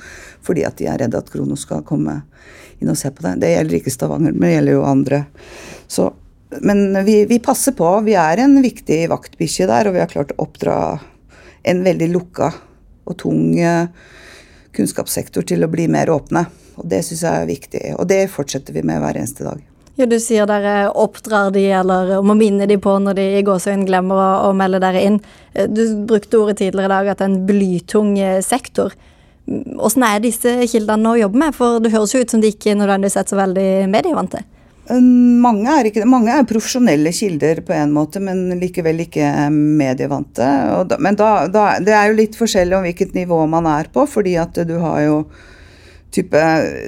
fordi 0.45 0.65
at 0.67 0.79
de 0.79 0.87
er 0.89 1.03
redde 1.03 1.19
at 1.19 1.29
Krono 1.33 1.57
skal 1.59 1.83
komme 1.87 2.21
inn 2.81 2.89
og 2.89 2.97
se 2.97 3.11
på 3.13 3.25
det. 3.25 3.35
Det 3.43 3.53
gjelder 3.53 3.79
ikke 3.81 3.93
Stavanger, 3.93 4.33
men 4.33 4.47
det 4.47 4.55
gjelder 4.55 4.77
jo 4.77 4.87
andre. 4.87 5.21
Så, 5.91 6.07
men 6.61 6.87
vi, 7.05 7.19
vi 7.29 7.41
passer 7.43 7.75
på. 7.77 7.91
Vi 8.07 8.15
er 8.17 8.41
en 8.45 8.57
viktig 8.63 9.03
vaktbikkje 9.11 9.69
der, 9.69 9.89
og 9.89 9.97
vi 9.97 10.03
har 10.03 10.11
klart 10.11 10.33
å 10.35 10.41
oppdra 10.47 10.77
en 11.67 11.85
veldig 11.85 12.09
lukka 12.15 12.49
og 13.05 13.17
tung 13.21 13.59
eh, 13.59 13.91
kunnskapssektor 14.75 15.45
til 15.47 15.65
å 15.65 15.71
bli 15.71 15.87
mer 15.91 16.11
åpne. 16.13 16.45
Og 16.79 16.87
det 16.89 17.03
syns 17.05 17.25
jeg 17.25 17.43
er 17.43 17.49
viktig, 17.49 17.83
og 17.99 18.07
det 18.09 18.23
fortsetter 18.31 18.75
vi 18.75 18.83
med 18.87 19.01
hver 19.03 19.19
eneste 19.19 19.45
dag. 19.47 19.59
Ja, 19.99 20.07
Du 20.07 20.17
sier 20.23 20.47
dere 20.47 20.89
oppdrar 20.97 21.51
de, 21.53 21.65
eller 21.77 22.21
må 22.23 22.33
minne 22.39 22.65
de 22.67 22.77
på 22.81 22.93
når 23.03 23.17
de 23.19 23.25
i 23.37 23.43
gåsøyn 23.45 23.83
glemmer 23.85 24.17
å, 24.17 24.29
å 24.49 24.53
melde 24.57 24.79
dere 24.81 25.03
inn. 25.03 25.19
Eh, 25.53 25.67
Du 25.67 25.83
brukte 26.07 26.39
ordet 26.39 26.61
tidligere 26.61 26.87
i 26.87 26.93
dag 26.95 27.11
at 27.11 27.19
det 27.19 27.27
er 27.27 27.33
en 27.33 27.45
blytung 27.49 28.15
eh, 28.19 28.39
sektor. 28.41 28.95
Hvordan 29.45 30.07
er 30.07 30.23
disse 30.23 30.55
kildene 30.71 31.11
å 31.11 31.19
jobbe 31.19 31.43
med? 31.43 31.55
For 31.57 31.83
det 31.83 31.91
høres 31.91 32.15
jo 32.15 32.21
ut 32.23 32.31
som 32.31 32.41
de 32.41 32.53
ikke 32.53 32.77
nødvendigvis 32.79 33.19
er 33.19 33.27
så 33.27 33.39
veldig 33.41 33.69
medievante. 33.91 34.45
Eh, 34.91 35.01
Mange 35.41 35.71
er, 35.71 35.89
ikke, 35.89 36.05
mange 36.10 36.33
er 36.33 36.48
profesjonelle 36.48 37.13
kilder 37.15 37.63
på 37.65 37.75
en 37.75 37.93
måte, 37.95 38.21
men 38.24 38.50
likevel 38.60 39.05
ikke 39.05 39.29
medievante. 39.51 40.48
Da, 40.89 41.00
men 41.01 41.17
da, 41.19 41.31
da, 41.51 41.67
det 41.83 41.95
er 41.95 42.10
jo 42.10 42.19
litt 42.19 42.38
forskjellig 42.39 42.77
om 42.77 42.86
hvilket 42.86 43.15
nivå 43.17 43.39
man 43.51 43.69
er 43.71 43.91
på, 43.93 44.05
fordi 44.10 44.36
at 44.41 44.62
du 44.67 44.77
har 44.83 45.01
jo 45.05 45.17
type 46.12 46.39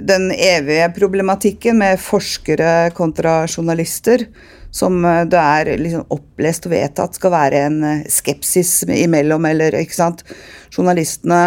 den 0.03 0.33
evige 0.35 0.89
problematikken 0.97 1.79
med 1.79 2.01
forskere 2.03 2.91
kontra 2.97 3.45
journalister, 3.47 4.27
som 4.73 4.99
eh, 5.05 5.23
det 5.29 5.39
er 5.39 5.73
liksom 5.79 6.05
opplest 6.13 6.67
og 6.67 6.75
vedtatt 6.75 7.19
skal 7.19 7.35
være 7.37 7.65
en 7.69 7.79
eh, 7.87 8.05
skepsis 8.11 8.81
imellom, 8.91 9.47
eller 9.49 9.79
ikke 9.79 10.01
sant. 10.01 10.25
Journalistene 10.75 11.43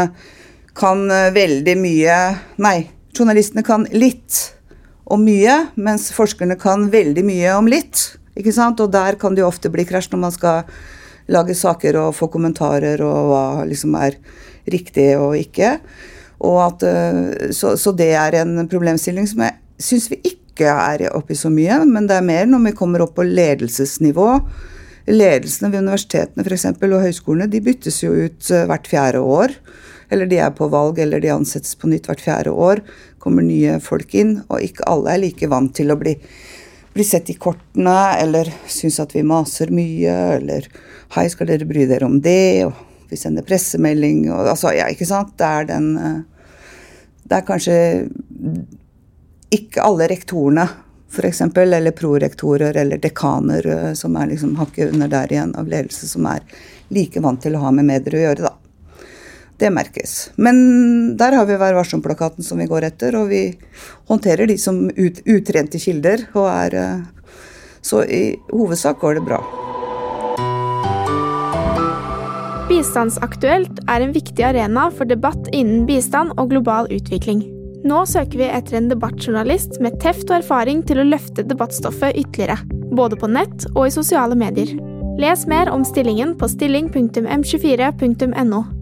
kan 0.77 1.09
veldig 1.33 1.73
mye 1.81 2.17
Nei, 2.61 2.83
journalistene 3.17 3.63
kan 3.65 3.87
litt 3.97 4.56
om 5.07 5.23
mye, 5.23 5.57
mens 5.79 6.11
forskerne 6.15 6.59
kan 6.59 6.89
veldig 6.91 7.25
mye 7.27 7.55
om 7.57 7.69
litt. 7.71 8.19
Ikke 8.37 8.53
sant? 8.55 8.81
Og 8.83 8.93
der 8.93 9.19
kan 9.21 9.37
det 9.37 9.45
jo 9.45 9.51
ofte 9.51 9.71
bli 9.73 9.87
krasj 9.89 10.11
når 10.13 10.23
man 10.25 10.35
skal 10.35 10.67
lage 11.33 11.57
saker 11.59 11.99
og 12.01 12.15
få 12.15 12.29
kommentarer 12.31 13.01
og 13.03 13.31
hva 13.31 13.45
liksom 13.67 13.97
er 13.99 14.19
riktig 14.71 15.13
og 15.19 15.37
ikke. 15.39 15.77
Og 16.47 16.59
at, 16.67 16.85
eh, 16.87 17.53
så, 17.57 17.75
så 17.81 17.95
det 17.97 18.13
er 18.19 18.41
en 18.43 18.67
problemstilling 18.71 19.29
som 19.31 19.47
jeg 19.47 19.57
syns 19.83 20.11
vi 20.13 20.21
ikke 20.33 20.69
er 20.73 21.07
oppi 21.13 21.37
så 21.37 21.51
mye, 21.53 21.83
men 21.89 22.09
det 22.09 22.17
er 22.19 22.27
mer 22.27 22.47
når 22.49 22.71
vi 22.71 22.77
kommer 22.79 23.05
opp 23.05 23.17
på 23.19 23.27
ledelsesnivå. 23.27 24.31
Ledelsene 25.07 25.71
ved 25.71 25.85
universitetene 25.85 26.45
for 26.45 26.57
eksempel, 26.57 26.97
og 26.97 27.05
høyskolene 27.07 27.51
de 27.51 27.63
byttes 27.63 28.03
jo 28.03 28.15
ut 28.27 28.51
eh, 28.51 28.67
hvert 28.69 28.91
fjerde 28.91 29.23
år. 29.23 29.55
Eller 30.13 30.29
de 30.31 30.39
er 30.39 30.53
på 30.55 30.69
valg, 30.71 31.01
eller 31.03 31.23
de 31.23 31.33
ansettes 31.35 31.75
på 31.79 31.91
nytt 31.91 32.07
hvert 32.11 32.23
fjerde 32.23 32.53
år. 32.55 32.83
Kommer 33.27 33.47
nye 33.47 33.81
folk 33.83 34.15
inn, 34.15 34.39
og 34.47 34.63
ikke 34.63 34.87
alle 34.91 35.17
er 35.17 35.25
like 35.25 35.51
vant 35.51 35.75
til 35.75 35.91
å 35.91 35.99
bli, 35.99 36.15
bli 36.95 37.07
sett 37.07 37.31
i 37.33 37.39
kortene, 37.41 37.99
eller 38.23 38.51
syns 38.71 39.01
at 39.03 39.15
vi 39.17 39.27
maser 39.27 39.75
mye, 39.75 40.17
eller 40.39 40.71
hei, 41.17 41.27
skal 41.33 41.51
dere 41.51 41.69
bry 41.69 41.89
dere 41.91 42.07
om 42.07 42.21
det, 42.23 42.67
og 42.69 42.87
vi 43.11 43.19
sender 43.19 43.47
pressemelding, 43.47 44.27
og 44.33 44.51
altså, 44.55 44.73
ja, 44.75 44.89
ikke 44.91 45.07
sant. 45.09 45.37
Det 45.39 45.47
er 45.47 45.71
den 45.71 45.93
eh, 45.99 46.19
Det 47.27 47.41
er 47.41 47.47
kanskje 47.47 47.77
ikke 49.55 49.83
alle 49.83 50.07
rektorene, 50.11 50.67
f.eks., 51.11 51.41
eller 51.57 51.95
prorektorer 51.95 52.77
eller 52.77 53.03
dekaner, 53.03 53.67
eh, 53.67 53.93
som 53.99 54.17
er 54.17 54.31
liksom 54.33 54.57
hakket 54.61 54.95
under 54.95 55.11
der 55.11 55.33
igjen 55.33 55.55
av 55.59 55.71
ledelse, 55.71 56.07
som 56.11 56.27
er 56.31 56.43
like 56.95 57.23
vant 57.23 57.43
til 57.43 57.57
å 57.57 57.65
ha 57.65 57.75
med 57.75 57.89
medier 57.89 58.19
å 58.19 58.25
gjøre, 58.27 58.47
da. 58.47 58.56
Det 59.57 59.71
merkes. 59.73 60.31
Men 60.37 61.17
der 61.17 61.33
har 61.33 61.47
vi 61.49 61.57
Vær 61.57 61.73
varsom-plakaten 61.79 62.45
som 62.45 62.61
vi 62.61 62.67
går 62.69 62.85
etter, 62.91 63.17
og 63.17 63.31
vi 63.33 63.57
håndterer 64.11 64.47
de 64.51 64.59
som 64.61 64.91
ut, 64.91 65.23
utrente 65.25 65.79
kilder. 65.81 66.29
og 66.35 66.51
er... 66.53 66.75
eh, 66.75 67.01
Så 67.87 68.03
i 68.05 68.37
hovedsak 68.51 68.99
går 69.01 69.15
det 69.15 69.25
bra. 69.29 69.39
Bistandsaktuelt 72.67 73.79
er 73.87 74.01
en 74.03 74.11
viktig 74.13 74.43
arena 74.43 74.91
for 74.91 75.07
debatt 75.07 75.47
innen 75.55 75.87
bistand 75.87 76.33
og 76.37 76.51
global 76.51 76.91
utvikling. 76.91 77.45
Nå 77.87 78.03
søker 78.11 78.39
vi 78.41 78.49
etter 78.51 78.77
en 78.81 78.89
debattjournalist 78.91 79.79
med 79.81 80.01
teft 80.03 80.27
og 80.33 80.41
erfaring 80.41 80.83
til 80.83 80.99
å 80.99 81.07
løfte 81.07 81.47
debattstoffet 81.47 82.17
ytterligere, 82.19 82.59
både 82.91 83.15
på 83.21 83.27
nett 83.31 83.69
og 83.77 83.87
i 83.87 83.95
sosiale 83.95 84.35
medier. 84.35 84.75
Les 85.23 85.47
mer 85.47 85.71
om 85.71 85.85
stillingen 85.87 86.35
på 86.37 86.49
stilling.m24.no. 86.51 88.76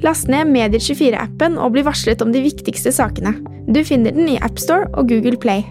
Last 0.00 0.30
ned 0.32 0.48
Medier24-appen 0.48 1.58
og 1.60 1.74
bli 1.74 1.82
varslet 1.84 2.22
om 2.24 2.30
de 2.32 2.40
viktigste 2.40 2.88
sakene. 2.94 3.34
Du 3.68 3.82
finner 3.84 4.14
den 4.16 4.30
i 4.32 4.38
AppStore 4.40 4.86
og 4.96 5.10
Google 5.10 5.36
Play. 5.36 5.66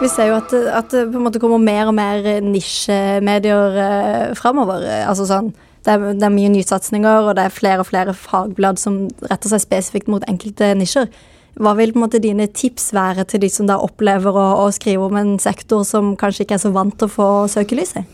Vi 0.00 0.08
ser 0.10 0.32
jo 0.32 0.40
at, 0.40 0.50
at 0.50 0.90
det 0.90 1.04
på 1.12 1.20
en 1.20 1.24
måte 1.28 1.38
kommer 1.40 1.62
mer 1.62 1.86
og 1.92 1.94
mer 1.94 2.26
nisjemedier 2.42 3.78
eh, 3.84 4.32
framover. 4.36 4.82
Altså 5.06 5.28
sånn, 5.30 5.52
det, 5.86 5.94
er, 5.94 6.08
det 6.18 6.26
er 6.26 6.34
mye 6.34 6.50
nysatsinger, 6.56 7.28
og 7.28 7.38
det 7.38 7.46
er 7.46 7.54
flere 7.54 7.84
og 7.84 7.88
flere 7.92 8.16
fagblad 8.18 8.82
som 8.82 9.04
retter 9.30 9.54
seg 9.54 9.62
spesifikt 9.62 10.10
mot 10.10 10.26
enkelte 10.26 10.72
nisjer. 10.74 11.06
Hva 11.54 11.76
vil 11.78 11.94
på 11.94 12.00
en 12.00 12.06
måte 12.08 12.18
dine 12.18 12.48
tips 12.50 12.90
være 12.96 13.28
til 13.30 13.44
de 13.46 13.52
som 13.52 13.70
da 13.70 13.78
opplever 13.78 14.34
å, 14.34 14.48
å 14.64 14.66
skrive 14.74 15.06
om 15.06 15.22
en 15.22 15.36
sektor 15.38 15.86
som 15.86 16.16
kanskje 16.18 16.48
ikke 16.48 16.58
er 16.58 16.64
så 16.66 16.74
vant 16.74 16.98
til 16.98 17.06
å 17.06 17.14
få 17.14 17.28
søkelyset? 17.54 18.10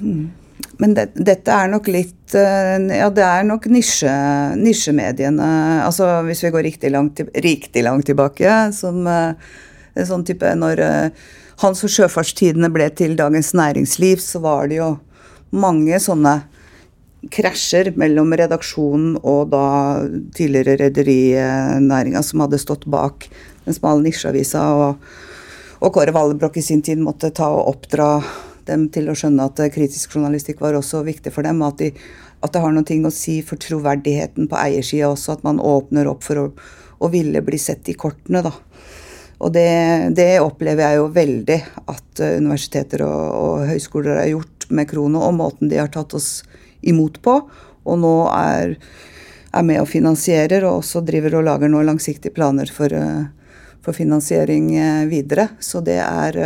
Men 0.81 0.95
det, 0.97 1.11
dette 1.15 1.55
er 1.55 1.71
nok 1.73 1.89
litt 1.93 2.35
eh, 2.37 2.77
Ja, 2.97 3.11
det 3.13 3.25
er 3.27 3.45
nok 3.49 3.67
nisje, 3.73 4.13
nisjemediene 4.61 5.51
Altså 5.85 6.09
hvis 6.27 6.45
vi 6.47 6.53
går 6.55 6.67
riktig 6.67 6.93
langt, 6.95 7.21
riktig 7.45 7.85
langt 7.87 8.09
tilbake, 8.09 8.55
som 8.77 9.05
eh, 9.09 9.35
en 9.95 10.09
sånn 10.09 10.25
type 10.29 10.55
Når 10.59 10.85
eh, 10.85 11.29
Hans- 11.61 11.85
og 11.85 11.93
sjøfartstidene 11.93 12.71
ble 12.73 12.87
til 12.97 13.19
Dagens 13.19 13.53
Næringsliv, 13.53 14.23
så 14.25 14.41
var 14.41 14.71
det 14.71 14.79
jo 14.79 14.95
mange 15.53 15.99
sånne 16.01 16.39
krasjer 17.29 17.91
mellom 18.01 18.33
redaksjonen 18.33 19.19
og 19.21 19.51
da 19.53 19.65
tidligere 20.37 20.79
rederinæringa 20.81 22.23
som 22.25 22.47
hadde 22.47 22.63
stått 22.63 22.87
bak 22.89 23.29
den 23.67 23.77
smale 23.77 24.01
nisjeavisa. 24.07 24.63
Og, 24.73 25.11
og 25.85 25.93
Kåre 25.93 26.15
Vallebrokk 26.17 26.57
i 26.57 26.65
sin 26.65 26.81
tid 26.87 27.03
måtte 27.05 27.29
ta 27.37 27.51
og 27.53 27.75
oppdra 27.75 28.09
dem 28.69 28.89
til 28.93 29.11
å 29.11 29.17
skjønne 29.17 29.47
at 29.49 29.61
eh, 29.63 29.71
kritisk 29.73 30.17
journalistikk 30.17 30.61
var 30.63 30.77
også 30.79 31.03
viktig 31.07 31.33
for 31.35 31.47
dem. 31.47 31.63
At, 31.67 31.81
de, 31.81 31.93
at 32.41 32.53
det 32.55 32.63
har 32.63 32.75
noe 32.75 32.99
å 33.09 33.15
si 33.15 33.41
for 33.47 33.61
troverdigheten 33.61 34.49
på 34.51 34.59
eiersida 34.61 35.11
også. 35.11 35.39
At 35.39 35.47
man 35.47 35.63
åpner 35.63 36.11
opp 36.11 36.27
for 36.27 36.43
å, 36.43 36.47
å 37.01 37.11
ville 37.13 37.43
bli 37.45 37.61
sett 37.61 37.89
i 37.93 37.97
kortene, 37.99 38.43
da. 38.47 38.55
Og 39.41 39.55
det, 39.55 40.13
det 40.17 40.35
opplever 40.45 40.85
jeg 40.85 40.99
jo 41.01 41.07
veldig 41.15 41.59
at 41.89 42.21
eh, 42.21 42.37
universiteter 42.43 43.07
og, 43.07 43.23
og 43.41 43.69
høyskoler 43.71 44.21
har 44.21 44.33
gjort 44.35 44.69
med 44.71 44.91
Krono, 44.91 45.23
og 45.25 45.39
måten 45.39 45.71
de 45.71 45.81
har 45.81 45.89
tatt 45.93 46.13
oss 46.19 46.43
imot 46.85 47.23
på. 47.25 47.39
Og 47.89 47.97
nå 48.03 48.15
er, 48.37 48.77
er 49.57 49.65
med 49.67 49.81
og 49.81 49.89
finansierer, 49.89 50.67
og 50.69 50.83
også 50.83 51.03
driver 51.09 51.39
og 51.41 51.49
lager 51.49 51.73
nå 51.73 51.81
langsiktige 51.89 52.37
planer 52.37 52.69
for, 52.69 52.93
eh, 52.93 53.25
for 53.81 53.97
finansiering 53.97 54.75
videre. 55.09 55.49
Så 55.65 55.81
det 55.85 55.97
er 56.05 56.37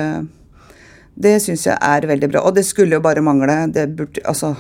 Det 1.15 1.37
syns 1.43 1.67
jeg 1.69 1.79
er 1.79 2.07
veldig 2.11 2.31
bra. 2.33 2.43
Og 2.49 2.55
det 2.57 2.65
skulle 2.67 2.99
jo 2.99 3.05
bare 3.05 3.23
mangle. 3.23 3.57
Det 3.73 3.87
burde, 3.97 4.23
altså, 4.27 4.55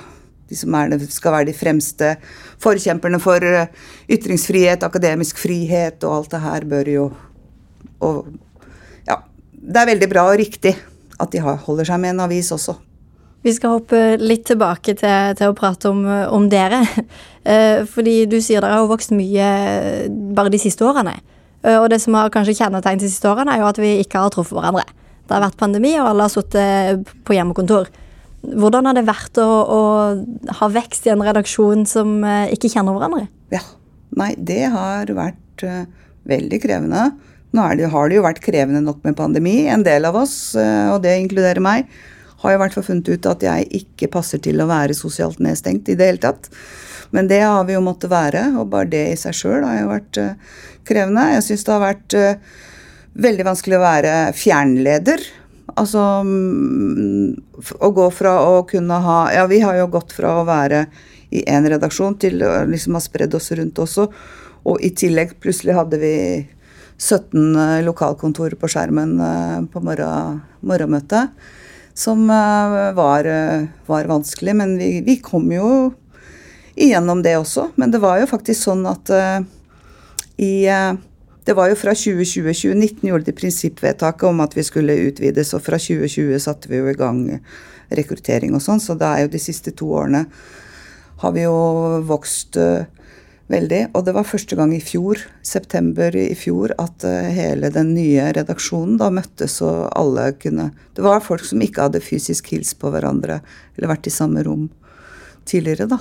de 0.48 0.58
som 0.58 0.74
er, 0.78 0.96
skal 1.10 1.34
være 1.34 1.48
de 1.50 1.56
fremste 1.56 2.14
forkjemperne 2.62 3.20
for 3.22 3.42
eh, 3.42 3.70
ytringsfrihet, 4.12 4.86
akademisk 4.86 5.40
frihet 5.42 6.04
og 6.06 6.18
alt 6.20 6.34
det 6.36 6.42
her, 6.44 6.68
bør 6.70 6.90
jo 6.92 7.06
og 8.04 8.26
ja, 9.08 9.20
det 9.52 9.80
er 9.80 9.92
veldig 9.92 10.08
bra 10.10 10.26
og 10.28 10.38
riktig 10.40 10.74
at 11.20 11.30
de 11.32 11.40
holder 11.40 11.88
seg 11.88 12.00
med 12.02 12.14
en 12.14 12.24
avis 12.26 12.50
også. 12.54 12.74
Vi 13.44 13.52
skal 13.52 13.76
hoppe 13.76 13.98
litt 14.20 14.46
tilbake 14.48 14.94
til, 14.96 15.34
til 15.36 15.50
å 15.52 15.56
prate 15.56 15.90
om, 15.92 16.04
om 16.32 16.50
dere. 16.52 16.84
Eh, 17.44 17.82
fordi 17.84 18.22
du 18.24 18.38
sier 18.40 18.64
dere 18.64 18.78
har 18.78 18.86
vokst 18.88 19.10
mye 19.12 19.46
bare 20.32 20.48
de 20.48 20.56
siste 20.62 20.80
årene. 20.80 21.12
Eh, 21.60 21.74
Og 21.76 21.90
det 21.92 21.98
som 22.00 22.14
har 22.16 22.30
kanskje 22.32 22.54
kjennetegnet 22.56 23.02
de 23.04 23.10
siste 23.12 23.28
årene, 23.28 23.52
er 23.52 23.60
jo 23.60 23.66
at 23.68 23.80
vi 23.82 23.90
ikke 24.00 24.22
har 24.22 24.32
truffet 24.32 24.56
hverandre. 24.56 24.86
Det 25.24 25.32
har 25.32 25.44
vært 25.46 25.60
pandemi, 25.60 25.94
og 26.00 26.10
alle 26.10 26.26
har 26.26 26.32
sittet 26.32 27.14
på 27.24 27.36
hjemmekontor. 27.36 27.88
Hvordan 28.44 28.88
har 28.88 28.96
det 28.98 29.06
vært 29.08 29.38
å, 29.40 29.48
å 29.48 29.80
ha 30.60 30.68
vekst 30.72 31.06
i 31.08 31.12
en 31.14 31.24
redaksjon 31.24 31.86
som 31.88 32.18
eh, 32.28 32.52
ikke 32.52 32.68
kjenner 32.72 32.96
hverandre? 32.96 33.28
Ja. 33.54 33.62
Nei, 34.14 34.34
det 34.38 34.66
har 34.70 35.10
vært 35.16 35.64
uh, 35.66 35.84
veldig 36.28 36.58
krevende. 36.62 37.08
Nå 37.54 37.66
det, 37.78 37.88
har 37.90 38.10
det 38.10 38.18
jo 38.18 38.26
vært 38.26 38.42
krevende 38.44 38.82
nok 38.84 39.00
med 39.06 39.16
pandemi. 39.18 39.64
En 39.70 39.82
del 39.86 40.06
av 40.06 40.18
oss, 40.20 40.36
uh, 40.58 40.92
og 40.94 41.00
det 41.02 41.16
inkluderer 41.18 41.62
meg, 41.64 41.88
har 42.44 42.54
i 42.54 42.60
hvert 42.60 42.76
fall 42.76 42.86
funnet 42.86 43.08
ut 43.08 43.26
at 43.30 43.42
jeg 43.42 43.66
ikke 43.80 44.12
passer 44.12 44.42
til 44.44 44.60
å 44.60 44.68
være 44.70 44.94
sosialt 44.94 45.40
nedstengt 45.42 45.88
i 45.90 45.96
det 45.98 46.10
hele 46.12 46.22
tatt. 46.22 46.50
Men 47.14 47.30
det 47.30 47.40
har 47.42 47.64
vi 47.66 47.74
jo 47.74 47.82
måttet 47.84 48.12
være, 48.12 48.50
og 48.60 48.70
bare 48.74 48.90
det 48.92 49.04
i 49.14 49.18
seg 49.18 49.34
sjøl 49.38 49.66
har 49.66 49.80
jo 49.80 49.90
vært 49.90 50.20
uh, 50.20 50.54
krevende. 50.86 51.26
Jeg 51.34 51.48
syns 51.48 51.66
det 51.66 51.74
har 51.74 51.84
vært 51.88 52.18
veldig 53.14 53.46
vanskelig 53.46 53.78
å 53.78 53.84
være 53.84 54.14
fjernleder. 54.36 55.22
Altså 55.74 56.00
mm, 56.26 57.60
å 57.80 57.90
gå 57.96 58.06
fra 58.14 58.34
å 58.46 58.62
kunne 58.68 58.98
ha 59.02 59.18
Ja, 59.34 59.46
vi 59.50 59.62
har 59.64 59.78
jo 59.78 59.90
gått 59.90 60.12
fra 60.14 60.36
å 60.40 60.46
være 60.46 60.84
i 61.34 61.42
én 61.50 61.66
redaksjon 61.66 62.18
til 62.20 62.44
å 62.46 62.52
liksom 62.68 62.98
ha 62.98 63.02
spredd 63.02 63.34
oss 63.34 63.50
rundt 63.56 63.80
også. 63.82 64.08
Og 64.70 64.84
i 64.84 64.92
tillegg 64.96 65.34
plutselig 65.42 65.76
hadde 65.76 66.00
vi 66.00 66.14
17 66.94 67.82
lokalkontorer 67.82 67.82
lokalkontor 67.88 68.54
på 68.60 68.70
skjermen 68.70 69.16
eh, 69.20 69.58
på 69.72 69.82
morgen, 69.82 70.38
morgenmøtet. 70.62 71.34
Som 71.94 72.28
eh, 72.30 72.92
var, 72.94 73.26
eh, 73.26 73.66
var 73.86 74.10
vanskelig, 74.10 74.54
men 74.56 74.76
vi, 74.78 75.00
vi 75.06 75.18
kom 75.22 75.50
jo 75.52 75.68
igjennom 76.74 77.22
det 77.22 77.36
også. 77.38 77.70
Men 77.74 77.90
det 77.90 78.02
var 78.02 78.20
jo 78.20 78.30
faktisk 78.30 78.68
sånn 78.68 78.86
at 78.90 79.10
eh, 79.14 79.42
i 80.42 80.54
eh, 80.70 80.94
Det 81.44 81.52
var 81.56 81.68
jo 81.68 81.76
fra 81.76 81.92
2020-2019 81.92 83.08
gjorde 83.10 83.28
de 83.28 83.36
prinsippvedtaket 83.36 84.26
om 84.30 84.40
at 84.40 84.56
vi 84.56 84.64
skulle 84.64 84.96
utvides, 85.10 85.52
og 85.52 85.64
fra 85.66 85.76
2020 85.76 86.38
satte 86.40 86.70
vi 86.70 86.80
jo 86.80 86.88
i 86.88 86.96
gang 86.96 87.24
rekruttering 87.92 88.54
og 88.56 88.62
sånn, 88.64 88.80
så 88.80 88.96
det 88.96 89.10
er 89.10 89.24
jo 89.26 89.34
de 89.34 89.42
siste 89.42 89.74
to 89.76 89.90
årene 89.92 90.24
har 91.20 91.34
vi 91.36 91.44
jo 91.44 91.58
vokst 92.08 92.56
eh, 92.60 92.86
veldig. 93.52 93.80
Og 93.94 94.06
det 94.06 94.14
var 94.16 94.26
første 94.28 94.56
gang 94.58 94.72
i 94.74 94.82
fjor, 94.82 95.20
september 95.44 96.16
i 96.16 96.32
fjor, 96.38 96.74
at 96.80 97.04
eh, 97.08 97.30
hele 97.36 97.70
den 97.74 97.92
nye 97.96 98.30
redaksjonen 98.36 98.98
da 99.00 99.10
møttes 99.14 99.60
og 99.64 99.86
alle 99.92 100.30
kunne 100.40 100.70
Det 100.96 101.04
var 101.04 101.24
folk 101.24 101.44
som 101.44 101.62
ikke 101.62 101.88
hadde 101.88 102.04
fysisk 102.04 102.50
hilst 102.54 102.78
på 102.80 102.92
hverandre 102.94 103.40
eller 103.76 103.90
vært 103.90 104.08
i 104.08 104.14
samme 104.14 104.44
rom 104.46 104.68
tidligere, 105.44 105.88
da. 105.90 106.00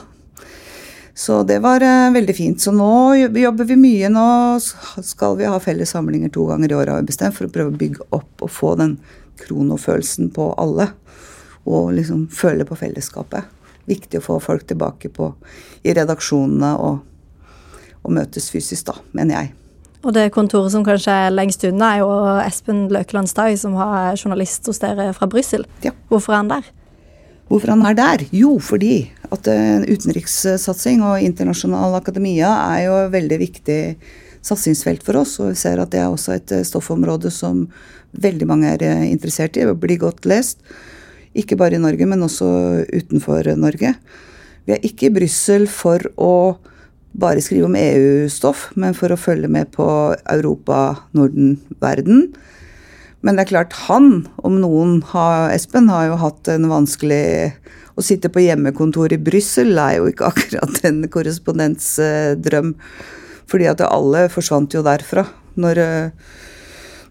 Så 1.13 1.43
det 1.43 1.59
var 1.59 1.81
eh, 1.81 2.11
veldig 2.11 2.35
fint. 2.35 2.61
Så 2.61 2.71
nå 2.73 3.15
jobber 3.15 3.67
vi 3.69 3.77
mye. 3.77 4.09
Nå 4.09 4.25
skal 4.59 5.37
vi 5.37 5.45
ha 5.49 5.59
felles 5.61 5.93
samlinger 5.93 6.33
to 6.33 6.47
ganger 6.49 6.71
i 6.71 6.75
året, 6.75 6.93
har 6.95 7.03
vi 7.03 7.11
bestemt, 7.11 7.37
for 7.37 7.47
å 7.47 7.53
prøve 7.53 7.73
å 7.73 7.81
bygge 7.83 8.07
opp 8.17 8.45
og 8.45 8.51
få 8.51 8.73
den 8.81 8.97
kronofølelsen 9.43 10.31
på 10.33 10.51
alle. 10.57 10.89
Og 11.69 11.93
liksom 11.97 12.27
føle 12.33 12.65
på 12.65 12.77
fellesskapet. 12.79 13.49
Viktig 13.85 14.21
å 14.21 14.25
få 14.25 14.39
folk 14.41 14.65
tilbake 14.67 15.11
på, 15.13 15.33
i 15.83 15.93
redaksjonene 15.93 16.71
og, 16.79 17.01
og 18.01 18.15
møtes 18.15 18.49
fysisk, 18.51 18.87
da, 18.89 18.97
mener 19.11 19.41
jeg. 19.41 19.53
Og 20.03 20.11
det 20.15 20.31
kontoret 20.35 20.71
som 20.73 20.83
kanskje 20.83 21.13
er 21.27 21.35
lengst 21.35 21.63
unna, 21.67 21.93
er 21.93 22.01
jo 22.01 22.09
Espen 22.43 22.87
Løkeland 22.91 23.29
Støy, 23.31 23.53
som 23.59 23.75
har 23.79 24.17
journalist 24.17 24.67
hos 24.67 24.81
dere 24.83 25.11
fra 25.15 25.29
Brussel. 25.31 25.63
Ja. 25.83 25.93
Hvorfor 26.09 26.35
er 26.35 26.41
han 26.41 26.51
der? 26.51 26.71
Hvorfor 27.51 27.73
han 27.73 27.83
er 27.85 27.97
der? 27.97 28.23
Jo, 28.33 28.55
fordi 28.63 29.11
at 29.33 29.47
eh, 29.51 29.83
utenrikssatsing 29.89 31.03
og 31.05 31.23
internasjonal 31.23 31.97
akademia 31.97 32.51
er 32.75 32.85
jo 32.87 32.97
veldig 33.13 33.39
viktig 33.41 33.79
satsingsfelt 34.43 35.03
for 35.05 35.21
oss. 35.21 35.35
Og 35.41 35.51
vi 35.51 35.59
ser 35.59 35.81
at 35.81 35.91
det 35.93 36.01
er 36.01 36.11
også 36.11 36.37
et 36.37 36.55
eh, 36.55 36.65
stoffområde 36.67 37.31
som 37.33 37.65
veldig 38.23 38.47
mange 38.49 38.73
er 38.75 38.85
eh, 38.87 39.07
interessert 39.11 39.59
i 39.59 39.67
og 39.67 39.81
blir 39.83 40.01
godt 40.01 40.27
lest. 40.29 40.63
Ikke 41.33 41.57
bare 41.59 41.79
i 41.79 41.83
Norge, 41.83 42.07
men 42.07 42.23
også 42.23 42.47
utenfor 42.93 43.49
Norge. 43.57 43.95
Vi 44.63 44.75
er 44.75 44.85
ikke 44.85 45.09
i 45.09 45.15
Brussel 45.17 45.65
for 45.67 46.05
å 46.15 46.33
bare 47.13 47.41
skrive 47.43 47.67
om 47.67 47.77
EU-stoff, 47.77 48.71
men 48.79 48.95
for 48.97 49.13
å 49.13 49.19
følge 49.19 49.49
med 49.51 49.69
på 49.75 49.85
Europa, 50.31 51.03
Norden, 51.13 51.57
verden. 51.81 52.31
Men 53.23 53.37
det 53.37 53.45
er 53.45 53.51
klart, 53.53 53.75
han, 53.87 54.25
om 54.43 54.59
noen, 54.59 54.97
har, 55.13 55.47
Espen, 55.55 55.87
har 55.91 56.09
jo 56.09 56.19
hatt 56.19 56.49
en 56.51 56.67
vanskelig 56.71 57.53
Å 57.93 58.03
sitte 58.03 58.31
på 58.33 58.41
hjemmekontor 58.43 59.13
i 59.13 59.21
Brussel 59.21 59.77
er 59.77 59.99
jo 59.99 60.09
ikke 60.09 60.27
akkurat 60.31 60.79
en 60.89 61.03
korrespondensdrøm. 61.13 62.73
Fordi 63.49 63.69
at 63.69 63.83
alle 63.85 64.25
forsvant 64.33 64.73
jo 64.73 64.81
derfra 64.85 65.27
når, 65.61 65.79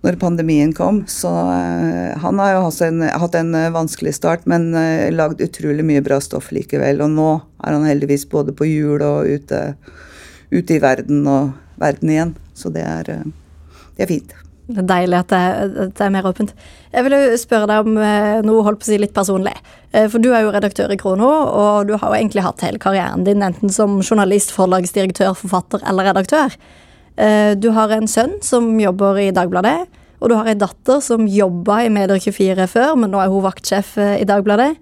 når 0.03 0.19
pandemien 0.19 0.75
kom. 0.75 1.05
Så 1.07 1.31
eh, 1.31 2.19
han 2.19 2.43
har 2.43 2.57
jo 2.57 2.65
hatt 2.67 2.83
en, 2.89 3.07
hatt 3.23 3.39
en 3.39 3.55
eh, 3.55 3.71
vanskelig 3.75 4.17
start, 4.19 4.47
men 4.51 4.73
eh, 4.75 5.09
lagd 5.15 5.45
utrolig 5.45 5.87
mye 5.87 6.03
bra 6.05 6.19
stoff 6.25 6.51
likevel. 6.55 7.05
Og 7.07 7.15
nå 7.15 7.31
er 7.63 7.79
han 7.79 7.87
heldigvis 7.87 8.27
både 8.33 8.57
på 8.59 8.69
hjul 8.69 9.07
og 9.07 9.31
ute, 9.31 9.65
ute 10.51 10.79
i 10.79 10.83
verden 10.83 11.23
og 11.31 11.55
verden 11.81 12.11
igjen. 12.11 12.37
Så 12.59 12.75
det 12.75 12.85
er, 12.89 13.15
det 13.95 14.09
er 14.09 14.11
fint. 14.11 14.42
Det 14.69 14.79
er 14.79 14.87
deilig 14.87 15.19
at 15.19 15.33
det, 15.33 15.87
det 15.99 16.05
er 16.07 16.13
mer 16.15 16.27
åpent. 16.29 16.53
Jeg 16.93 17.05
vil 17.05 17.17
jo 17.17 17.39
spørre 17.41 17.67
deg 17.69 17.87
om 17.89 17.97
eh, 17.99 18.43
noe 18.47 18.63
holdt 18.63 18.83
på 18.83 18.87
å 18.87 18.91
si 18.93 18.99
litt 19.01 19.15
personlig. 19.17 19.55
Eh, 19.91 20.07
For 20.13 20.23
du 20.23 20.31
er 20.31 20.45
jo 20.45 20.53
redaktør 20.55 20.93
i 20.95 20.99
Krono, 21.01 21.29
og 21.29 21.89
du 21.91 21.97
har 21.97 22.07
jo 22.13 22.19
egentlig 22.21 22.45
hatt 22.47 22.63
hele 22.65 22.79
karrieren 22.83 23.27
din 23.27 23.43
enten 23.43 23.73
som 23.75 23.99
journalist, 24.01 24.55
forlagsdirektør, 24.55 25.35
forfatter 25.39 25.83
eller 25.91 26.13
redaktør. 26.13 26.55
Eh, 27.19 27.53
Du 27.59 27.73
har 27.75 27.91
en 27.91 28.07
sønn 28.09 28.39
som 28.43 28.71
jobber 28.81 29.19
i 29.19 29.33
Dagbladet, 29.35 29.89
og 30.23 30.31
du 30.31 30.37
har 30.39 30.47
ei 30.47 30.55
datter 30.55 31.03
som 31.03 31.27
jobba 31.27 31.83
i 31.83 31.91
Medier24 31.91 32.69
før, 32.71 32.95
men 32.97 33.11
nå 33.11 33.19
er 33.19 33.33
hun 33.33 33.43
vaktsjef 33.43 33.97
i 33.99 34.25
Dagbladet. 34.25 34.77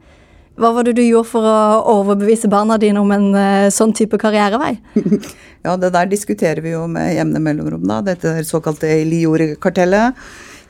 Hva 0.61 0.75
var 0.77 0.85
det 0.85 0.99
du 0.99 1.03
gjorde 1.03 1.31
for 1.31 1.47
å 1.47 1.59
overbevise 1.89 2.51
barna 2.53 2.77
dine 2.81 3.01
om 3.01 3.11
en 3.15 3.31
eh, 3.39 3.71
sånn 3.73 3.97
type 3.97 4.21
karrierevei? 4.21 4.77
Ja, 5.61 5.75
det 5.77 5.91
der 5.93 6.07
diskuterer 6.09 6.63
vi 6.65 6.71
jo 6.73 6.87
med 6.89 7.11
jevne 7.13 7.37
mellomrom, 7.45 7.83
da. 7.85 7.99
Dette 8.01 8.31
såkalte 8.49 8.89
Lior-kartellet 9.05 10.17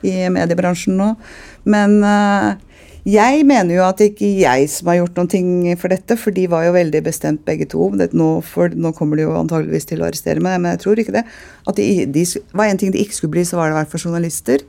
i 0.03 0.25
mediebransjen 0.27 0.97
nå. 0.99 1.13
Men 1.63 1.93
eh, 2.03 2.49
jeg 3.07 3.45
mener 3.47 3.77
jo 3.77 3.85
at 3.85 4.01
det 4.01 4.11
ikke 4.11 4.27
jeg 4.43 4.67
som 4.69 4.91
har 4.91 4.99
gjort 4.99 5.15
noen 5.17 5.29
ting 5.31 5.53
for 5.81 5.89
dette, 5.89 6.17
for 6.19 6.35
de 6.35 6.43
var 6.51 6.67
jo 6.67 6.75
veldig 6.75 7.01
bestemt 7.05 7.45
begge 7.47 7.69
to. 7.71 7.87
Nå, 7.97 8.27
for, 8.45 8.75
nå 8.75 8.91
kommer 8.97 9.17
de 9.17 9.25
jo 9.25 9.37
antageligvis 9.39 9.89
til 9.89 10.03
å 10.03 10.09
arrestere 10.09 10.43
meg, 10.43 10.59
men 10.61 10.75
jeg 10.75 10.83
tror 10.83 11.01
ikke 11.01 11.15
det. 11.15 11.23
At 11.71 11.79
de, 11.79 11.87
de, 12.11 12.25
var 12.51 12.69
en 12.69 12.81
ting 12.81 12.93
de 12.93 13.01
ikke 13.01 13.17
skulle 13.17 13.37
bli, 13.39 13.47
så 13.47 13.57
var 13.57 13.71
det 13.71 13.77
i 13.77 13.79
hvert 13.79 13.95
fall 13.95 14.05
journalister. 14.05 14.67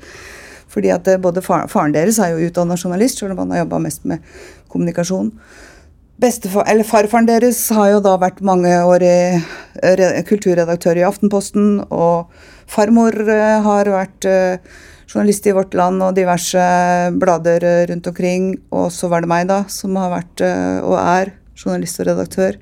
Fordi 0.72 0.88
at 0.94 1.08
eh, 1.12 1.20
både 1.20 1.42
far, 1.44 1.66
Faren 1.68 1.92
deres 1.92 2.22
er 2.22 2.32
jo 2.32 2.48
utdanna 2.48 2.78
journalist, 2.80 3.20
selv 3.20 3.34
om 3.34 3.44
han 3.44 3.52
har 3.52 3.66
jobba 3.66 3.82
mest 3.84 4.06
med 4.08 4.24
kommunikasjon. 4.72 5.30
Bestefar, 6.22 6.66
eller 6.70 6.86
Farfaren 6.86 7.26
deres 7.26 7.58
har 7.74 7.94
jo 7.94 8.00
da 8.04 8.14
vært 8.20 8.42
mange 8.46 8.70
år 8.86 9.02
i, 9.02 9.18
kulturredaktør 10.28 11.00
i 11.00 11.06
Aftenposten. 11.08 11.80
Og 11.90 12.30
farmor 12.70 13.16
eh, 13.26 13.58
har 13.64 13.90
vært 13.90 14.28
eh, 14.28 14.74
journalist 15.12 15.46
i 15.46 15.54
Vårt 15.56 15.74
Land 15.74 16.02
og 16.04 16.14
diverse 16.16 16.62
blader 17.20 17.64
eh, 17.66 17.82
rundt 17.90 18.06
omkring. 18.06 18.52
Og 18.70 18.92
så 18.94 19.10
var 19.12 19.24
det 19.24 19.32
meg, 19.32 19.48
da, 19.50 19.62
som 19.72 19.98
har 19.98 20.12
vært 20.14 20.44
eh, 20.46 20.78
og 20.84 20.96
er 21.00 21.34
journalist 21.58 22.00
og 22.00 22.10
redaktør. 22.12 22.58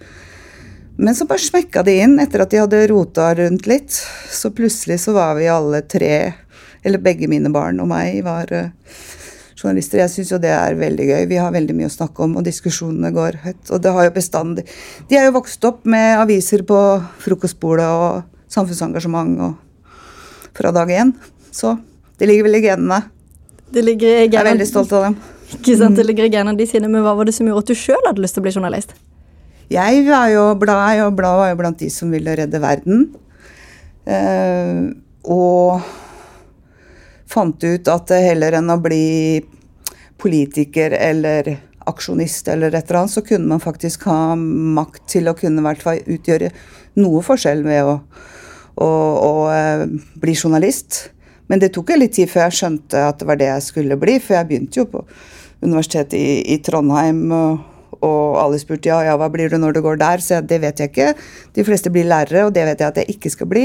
Men 1.01 1.17
så 1.17 1.25
bare 1.25 1.41
smekka 1.41 1.85
de 1.87 1.95
inn 2.05 2.19
etter 2.21 2.43
at 2.45 2.53
de 2.53 2.61
hadde 2.61 2.83
rota 2.91 3.31
rundt 3.39 3.69
litt. 3.71 3.95
Så 4.29 4.53
plutselig 4.53 5.01
så 5.05 5.15
var 5.17 5.39
vi 5.39 5.49
alle 5.49 5.81
tre, 5.89 6.33
eller 6.85 7.01
begge 7.01 7.29
mine 7.31 7.53
barn 7.53 7.81
og 7.81 7.89
meg, 7.93 8.21
var 8.27 8.53
eh, 8.53 8.73
journalister. 9.61 10.01
Jeg 10.03 10.13
syns 10.13 10.33
jo 10.33 10.41
det 10.43 10.53
er 10.55 10.79
veldig 10.79 11.07
gøy. 11.11 11.25
Vi 11.31 11.41
har 11.41 11.53
veldig 11.55 11.77
mye 11.77 11.91
å 11.91 11.93
snakke 11.93 12.25
om, 12.25 12.39
og 12.41 12.47
diskusjonene 12.47 13.13
går 13.15 13.41
høyt. 13.45 13.63
Og 13.71 13.83
det 13.85 13.93
har 13.97 14.09
jo 14.09 14.15
bestandig 14.15 14.67
De 15.11 15.19
er 15.19 15.29
jo 15.29 15.37
vokst 15.37 15.65
opp 15.69 15.85
med 15.89 16.21
aviser 16.21 16.65
på 16.67 16.79
frokostbordet 17.25 17.89
og 17.89 18.23
samfunnsengasjement 18.51 19.45
og 19.47 19.99
fra 20.57 20.73
dag 20.75 20.91
én. 20.91 21.13
Så 21.55 21.77
det 22.19 22.29
ligger 22.29 22.49
vel 22.49 22.59
i 22.61 22.65
genene. 22.65 23.03
Det 23.71 23.85
ligger 23.85 24.09
i 24.09 24.27
Jeg 24.27 24.41
er 24.41 24.49
veldig 24.51 24.67
stolt 24.69 24.93
av 24.97 25.09
dem. 25.09 25.21
Ikke 25.55 25.77
sant, 25.79 25.97
det 25.99 26.07
ligger 26.07 26.27
i 26.27 26.33
genene 26.33 26.59
de 26.59 26.67
sine, 26.69 26.89
men 26.91 27.03
hva 27.05 27.15
var 27.19 27.27
det 27.27 27.35
som 27.35 27.49
gjorde 27.49 27.65
at 27.65 27.71
du 27.71 27.79
sjøl 27.79 28.03
hadde 28.07 28.23
lyst 28.23 28.37
til 28.37 28.43
å 28.43 28.47
bli 28.47 28.55
journalist? 28.55 28.95
Jeg 29.71 30.05
var 30.09 30.29
jo 30.33 30.45
blad, 30.59 31.01
og 31.05 31.17
blad 31.19 31.39
var 31.39 31.51
jo 31.53 31.59
blant 31.61 31.79
de 31.79 31.91
som 31.95 32.11
ville 32.11 32.35
redde 32.39 32.59
verden. 32.63 33.05
Uh, 34.07 34.91
og 35.23 35.85
fant 37.31 37.65
ut 37.65 37.91
at 37.91 38.13
heller 38.15 38.59
enn 38.59 38.73
å 38.73 38.81
bli 38.83 39.41
politiker 40.21 40.95
eller 40.97 41.55
aksjonist 41.91 42.51
eller 42.53 42.75
et 42.75 42.85
eller 42.85 43.03
annet, 43.03 43.15
så 43.15 43.23
kunne 43.25 43.49
man 43.51 43.63
faktisk 43.63 44.05
ha 44.11 44.35
makt 44.37 45.07
til 45.15 45.31
å 45.31 45.37
kunne 45.39 45.63
i 45.63 45.67
hvert 45.69 45.85
fall 45.85 46.03
utgjøre 46.05 46.51
noe 47.01 47.23
forskjell 47.25 47.65
ved 47.65 47.89
å, 47.89 47.97
å, 48.77 48.91
å 48.91 49.33
eh, 49.55 49.87
bli 50.21 50.37
journalist. 50.37 51.07
Men 51.51 51.63
det 51.63 51.73
tok 51.75 51.95
litt 51.97 52.15
tid 52.19 52.31
før 52.31 52.47
jeg 52.47 52.59
skjønte 52.61 53.07
at 53.09 53.23
det 53.23 53.31
var 53.31 53.41
det 53.41 53.51
jeg 53.51 53.67
skulle 53.71 53.99
bli, 54.01 54.19
for 54.23 54.37
jeg 54.37 54.51
begynte 54.51 54.83
jo 54.83 54.87
på 54.93 55.03
universitetet 55.65 56.19
i, 56.19 56.55
i 56.55 56.63
Trondheim. 56.65 57.27
og 57.33 57.67
og 58.01 58.39
alle 58.41 58.57
spurte 58.61 58.89
ja, 58.89 59.01
ja, 59.05 59.17
hva 59.21 59.27
blir 59.29 59.51
du 59.53 59.59
når 59.61 59.75
du 59.77 59.83
går 59.85 59.99
der, 60.01 60.23
så 60.25 60.39
det 60.41 60.61
vet 60.63 60.79
jeg 60.81 60.89
ikke. 60.93 61.09
De 61.57 61.65
fleste 61.67 61.91
blir 61.93 62.07
lærere, 62.09 62.47
og 62.47 62.55
det 62.57 62.65
vet 62.65 62.81
jeg 62.81 62.93
at 62.95 63.01
jeg 63.03 63.17
ikke 63.17 63.33
skal 63.35 63.51
bli. 63.51 63.65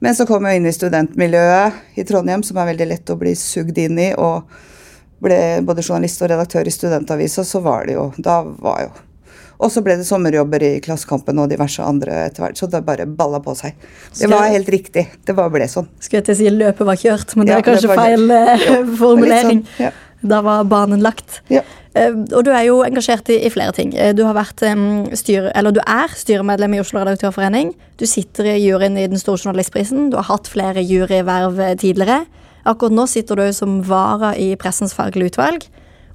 Men 0.00 0.14
så 0.16 0.24
kom 0.28 0.46
jeg 0.48 0.60
inn 0.60 0.66
i 0.68 0.72
studentmiljøet 0.72 1.98
i 2.00 2.04
Trondheim, 2.08 2.42
som 2.46 2.56
er 2.62 2.70
veldig 2.72 2.86
lett 2.88 3.12
å 3.12 3.18
bli 3.20 3.34
sugd 3.36 3.76
inn 3.82 3.98
i. 4.00 4.10
Og 4.16 4.48
ble 5.20 5.36
både 5.68 5.84
journalist 5.84 6.22
og 6.24 6.30
redaktør 6.32 6.64
i 6.68 6.72
Studentavisa, 6.72 7.44
så 7.44 7.60
var 7.60 7.84
det 7.88 7.98
jo 7.98 8.06
Da 8.24 8.38
var 8.42 8.86
jo 8.86 8.90
Og 9.60 9.68
så 9.68 9.82
ble 9.84 9.98
det 10.00 10.06
sommerjobber 10.08 10.62
i 10.64 10.70
Klassekampen 10.80 11.36
og 11.42 11.50
diverse 11.52 11.84
andre 11.84 12.22
etter 12.30 12.46
hvert, 12.46 12.56
så 12.56 12.64
det 12.72 12.80
bare 12.86 13.04
balla 13.04 13.42
på 13.44 13.52
seg. 13.58 13.74
Det 14.16 14.30
var 14.32 14.46
helt 14.48 14.70
riktig. 14.72 15.02
Det 15.28 15.34
bare 15.36 15.52
ble 15.52 15.66
sånn. 15.68 15.90
Skulle 16.00 16.22
jeg 16.22 16.28
til 16.30 16.32
å 16.32 16.38
si 16.38 16.52
løpet 16.54 16.88
var 16.88 16.96
kjørt, 17.02 17.34
men 17.36 17.44
det 17.44 17.52
Ja, 17.52 17.58
er 17.60 17.66
kanskje 17.66 17.90
det 17.90 17.98
feil 18.00 18.30
eh, 18.38 18.64
Jo, 18.70 18.78
formulering. 19.02 19.60
sånn, 19.66 19.84
ja. 19.84 19.90
Da 20.22 20.42
var 20.44 20.66
banen 20.68 21.00
lagt. 21.00 21.40
Ja. 21.48 21.62
Eh, 21.96 22.12
og 22.12 22.44
du 22.46 22.50
er 22.54 22.66
jo 22.68 22.80
engasjert 22.86 23.30
i, 23.32 23.38
i 23.46 23.50
flere 23.50 23.72
ting. 23.76 23.94
Eh, 23.96 24.12
Du 24.14 24.22
har 24.26 24.36
vært 24.36 24.62
eller 24.62 25.72
du 25.72 25.80
er 25.86 26.12
styremedlem 26.14 26.76
i 26.76 26.80
Oslo 26.82 27.00
Redaktørforening. 27.00 27.72
Du 27.98 28.06
sitter 28.06 28.52
i 28.52 28.60
juryen 28.60 28.98
i 28.98 29.08
Den 29.08 29.18
store 29.18 29.40
journalistprisen. 29.40 30.10
Du 30.10 30.18
har 30.20 30.28
hatt 30.28 30.48
flere 30.48 30.84
juryverv 30.84 31.58
eh, 31.58 31.74
tidligere. 31.80 32.26
Akkurat 32.68 32.92
nå 32.92 33.06
sitter 33.08 33.40
du 33.40 33.52
som 33.56 33.80
vara 33.82 34.34
i 34.36 34.52
Pressens 34.60 34.94
faglige 34.94 35.32
utvalg. 35.32 35.64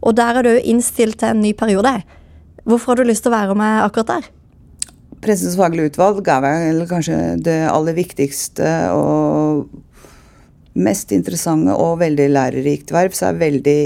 Og 0.06 0.16
der 0.16 0.38
er 0.38 0.46
du 0.46 0.54
innstilt 0.62 1.20
til 1.20 1.34
en 1.34 1.42
ny 1.42 1.56
periode. 1.58 1.98
Hvorfor 2.66 2.94
har 2.94 3.02
du 3.02 3.10
lyst 3.10 3.26
til 3.26 3.34
å 3.34 3.38
være 3.38 3.58
med 3.58 3.82
akkurat 3.84 4.12
der? 4.14 4.30
Pressens 5.26 5.58
faglige 5.58 5.90
utvalg 5.90 6.28
er 6.30 6.44
vel 6.46 6.84
kanskje 6.90 7.18
det 7.42 7.64
aller 7.72 7.98
viktigste 7.98 8.70
og 8.94 9.66
mest 10.76 11.14
interessante 11.16 11.74
og 11.80 12.02
veldig 12.02 12.28
lærerikt 12.36 12.92
verv, 12.94 13.16
så 13.16 13.30
jeg 13.30 13.36
er 13.36 13.42
veldig 13.42 13.82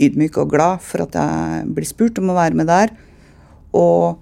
ydmyk 0.00 0.40
og 0.40 0.52
glad 0.54 0.82
for 0.84 1.04
at 1.04 1.16
jeg 1.18 1.68
blir 1.76 1.88
spurt 1.88 2.18
om 2.20 2.32
å 2.32 2.38
være 2.38 2.56
med 2.56 2.70
der. 2.70 2.92
Og 3.76 4.18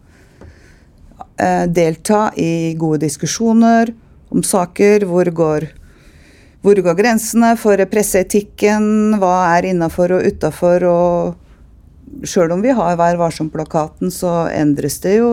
eh, 1.38 1.64
delta 1.70 2.28
i 2.36 2.74
gode 2.78 3.04
diskusjoner 3.06 3.92
om 4.34 4.42
saker. 4.44 5.06
Hvor 5.08 5.30
går, 5.30 5.68
hvor 6.66 6.82
går 6.84 6.98
grensene 6.98 7.54
for 7.60 7.80
presseetikken? 7.90 9.18
Hva 9.22 9.36
er 9.54 9.70
innafor 9.70 10.18
og 10.18 10.26
utafor? 10.26 10.88
Og 10.90 12.26
sjøl 12.26 12.56
om 12.56 12.64
vi 12.64 12.74
har 12.74 12.98
Vær 12.98 13.20
varsom-plakaten, 13.20 14.10
så 14.10 14.48
endres 14.50 14.98
det 15.04 15.18
jo 15.20 15.32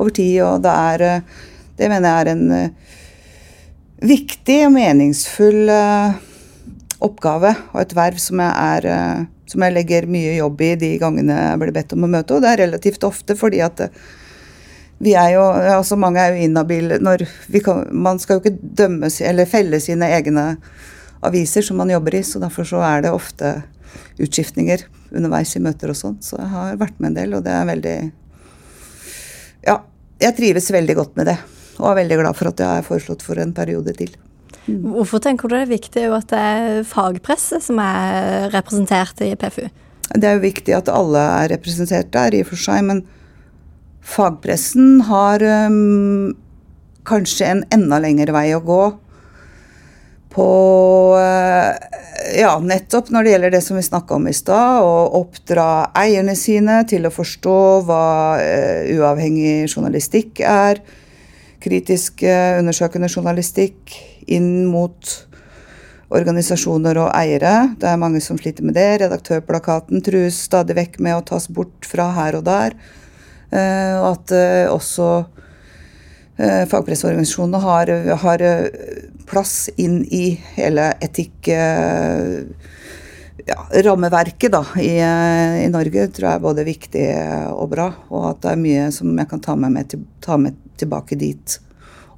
over 0.00 0.12
tid, 0.14 0.40
og 0.46 0.62
det 0.64 0.72
er 0.72 1.06
eh, 1.06 1.22
Det 1.80 1.88
mener 1.88 2.10
jeg 2.10 2.20
er 2.20 2.28
en 2.34 2.50
eh, 2.52 2.96
viktig 4.00 4.58
og 4.66 4.72
meningsfull 4.74 5.68
eh, 5.72 6.16
oppgave 7.04 7.52
og 7.72 7.82
et 7.82 7.92
verv 7.96 8.20
som 8.22 8.40
jeg, 8.42 8.52
er, 8.52 8.88
eh, 8.88 9.26
som 9.50 9.64
jeg 9.64 9.76
legger 9.76 10.08
mye 10.10 10.36
jobb 10.38 10.64
i 10.64 10.72
de 10.80 10.94
gangene 11.00 11.36
jeg 11.36 11.60
blir 11.62 11.74
bedt 11.76 11.94
om 11.96 12.06
å 12.06 12.10
møte. 12.10 12.36
Og 12.36 12.44
det 12.44 12.52
er 12.52 12.62
relativt 12.64 13.04
ofte, 13.08 13.36
fordi 13.38 13.62
at 13.64 13.84
eh, 13.86 14.00
vi 15.00 15.14
er 15.16 15.32
jo, 15.32 15.44
altså 15.48 15.96
Mange 15.96 16.20
er 16.20 16.34
jo 16.34 16.44
inhabile 16.44 16.98
når 17.00 17.22
kan, 17.64 17.86
Man 17.88 18.18
skal 18.20 18.36
jo 18.36 18.42
ikke 18.42 18.58
dømme 18.60 19.08
eller 19.24 19.48
felle 19.48 19.80
sine 19.80 20.10
egne 20.12 20.44
aviser 21.24 21.64
som 21.64 21.80
man 21.80 21.92
jobber 21.92 22.18
i, 22.18 22.24
så 22.24 22.40
derfor 22.40 22.68
så 22.68 22.82
er 22.84 23.04
det 23.04 23.12
ofte 23.12 23.62
utskiftninger 24.20 24.84
underveis 25.16 25.54
i 25.56 25.62
møter 25.64 25.92
og 25.92 25.96
sånn. 25.96 26.18
Så 26.24 26.36
jeg 26.36 26.52
har 26.52 26.76
vært 26.80 27.00
med 27.00 27.12
en 27.12 27.16
del, 27.16 27.32
og 27.36 27.44
det 27.44 27.54
er 27.56 27.68
veldig 27.68 27.96
Ja, 29.64 29.80
jeg 30.20 30.36
trives 30.36 30.68
veldig 30.72 30.96
godt 31.00 31.16
med 31.20 31.32
det. 31.32 31.38
Og 31.80 31.92
er 31.92 32.02
veldig 32.02 32.20
glad 32.20 32.36
for 32.38 32.52
at 32.52 32.60
jeg 32.60 32.80
er 32.80 32.86
foreslått 32.86 33.24
for 33.24 33.40
en 33.40 33.54
periode 33.56 33.94
til. 33.96 34.12
Hvorfor 34.68 35.22
tenker 35.24 35.48
du 35.48 35.56
det 35.56 35.64
er 35.64 35.72
viktig 35.72 36.02
at 36.14 36.30
det 36.30 36.40
er 36.40 36.82
fagpresse 36.86 37.60
som 37.64 37.80
er 37.82 38.50
representert 38.54 39.22
i 39.24 39.32
PFU? 39.38 39.66
Det 40.10 40.26
er 40.26 40.36
jo 40.36 40.44
viktig 40.44 40.74
at 40.74 40.90
alle 40.92 41.22
er 41.22 41.52
representert 41.54 42.10
der, 42.14 42.34
i 42.34 42.42
og 42.44 42.50
for 42.50 42.60
seg, 42.60 42.82
men 42.86 43.04
fagpressen 44.02 45.04
har 45.06 45.42
um, 45.70 46.32
kanskje 47.06 47.46
en 47.46 47.62
enda 47.74 48.00
lengre 48.02 48.34
vei 48.34 48.50
å 48.56 48.64
gå 48.64 48.82
på 50.30 50.50
øh, 51.18 51.70
Ja, 52.38 52.52
nettopp 52.62 53.08
når 53.10 53.24
det 53.26 53.30
gjelder 53.32 53.52
det 53.56 53.60
som 53.66 53.78
vi 53.78 53.82
snakka 53.82 54.14
om 54.18 54.28
i 54.30 54.34
stad, 54.36 54.84
å 54.86 55.08
oppdra 55.18 55.90
eierne 55.98 56.36
sine 56.38 56.82
til 56.90 57.08
å 57.08 57.14
forstå 57.14 57.56
hva 57.88 58.04
uh, 58.38 58.90
uavhengig 58.94 59.70
journalistikk 59.70 60.42
er. 60.46 60.82
Kritisk 61.60 62.22
øh, 62.24 62.60
undersøkende 62.60 63.10
journalistikk 63.12 63.96
inn 64.30 64.66
mot 64.70 65.10
organisasjoner 66.10 66.98
og 67.04 67.10
eiere. 67.14 67.74
Det 67.78 67.86
er 67.86 68.00
mange 68.00 68.22
som 68.24 68.38
sliter 68.40 68.66
med 68.66 68.74
det. 68.78 68.88
Redaktørplakaten 69.04 70.02
trues 70.02 70.40
stadig 70.48 70.74
vekk 70.78 70.98
med 71.04 71.18
å 71.18 71.26
tas 71.26 71.46
bort 71.52 71.86
fra 71.86 72.10
her 72.16 72.40
og 72.40 72.46
der. 72.48 72.74
Eh, 73.50 73.94
og 74.00 74.08
at 74.14 74.34
eh, 74.34 74.66
også 74.70 75.08
eh, 76.40 76.64
fagpresseorganisasjonene 76.70 77.62
har, 77.62 77.94
har 78.24 78.46
eh, 78.46 79.06
plass 79.30 79.68
inn 79.78 80.02
i 80.06 80.34
hele 80.56 80.92
etikk... 81.02 81.52
eh, 81.54 82.78
ja, 83.46 83.56
rammeverket 83.84 84.52
da, 84.52 84.60
i, 84.76 84.98
eh, 85.00 85.64
i 85.64 85.68
Norge 85.72 86.08
tror 86.12 86.26
jeg 86.28 86.38
er 86.38 86.42
både 86.44 86.66
viktig 86.66 87.06
og 87.54 87.70
bra. 87.72 87.86
Og 88.10 88.26
at 88.32 88.42
det 88.44 88.52
er 88.52 88.60
mye 88.60 88.90
som 88.94 89.14
jeg 89.14 89.30
kan 89.30 89.42
ta 89.44 89.56
med, 89.58 89.74
meg 89.78 89.88
til, 89.90 90.04
ta 90.22 90.36
med 90.40 90.58
tilbake 90.80 91.18
dit 91.20 91.58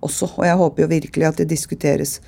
også. 0.03 0.33
Og 0.37 0.47
jeg 0.47 0.61
håper 0.61 0.85
jo 0.85 0.93
virkelig 0.93 1.29
at 1.29 1.41
det 1.43 1.51
diskuteres 1.53 2.19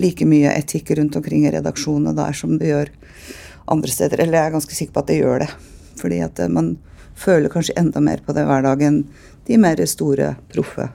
like 0.00 0.26
mye 0.26 0.52
etikk 0.56 0.94
rundt 0.98 1.16
omkring 1.18 1.46
i 1.46 1.52
redaksjonene 1.54 2.14
der 2.16 2.36
som 2.36 2.56
det 2.58 2.70
gjør 2.70 2.92
andre 3.72 3.92
steder. 3.92 4.22
Eller 4.22 4.38
jeg 4.38 4.50
er 4.50 4.56
ganske 4.56 4.78
sikker 4.78 4.96
på 4.96 5.04
at 5.04 5.12
det 5.12 5.20
gjør 5.20 5.44
det. 5.44 5.50
Fordi 6.00 6.22
at 6.24 6.40
eh, 6.42 6.52
man 6.52 6.74
føler 7.18 7.52
kanskje 7.52 7.76
enda 7.80 8.00
mer 8.00 8.22
på 8.24 8.34
det 8.36 8.46
hver 8.48 8.64
dag 8.64 8.82
enn 8.86 9.02
de 9.46 9.58
mer 9.60 9.82
store 9.86 10.34
proffe. 10.52 10.88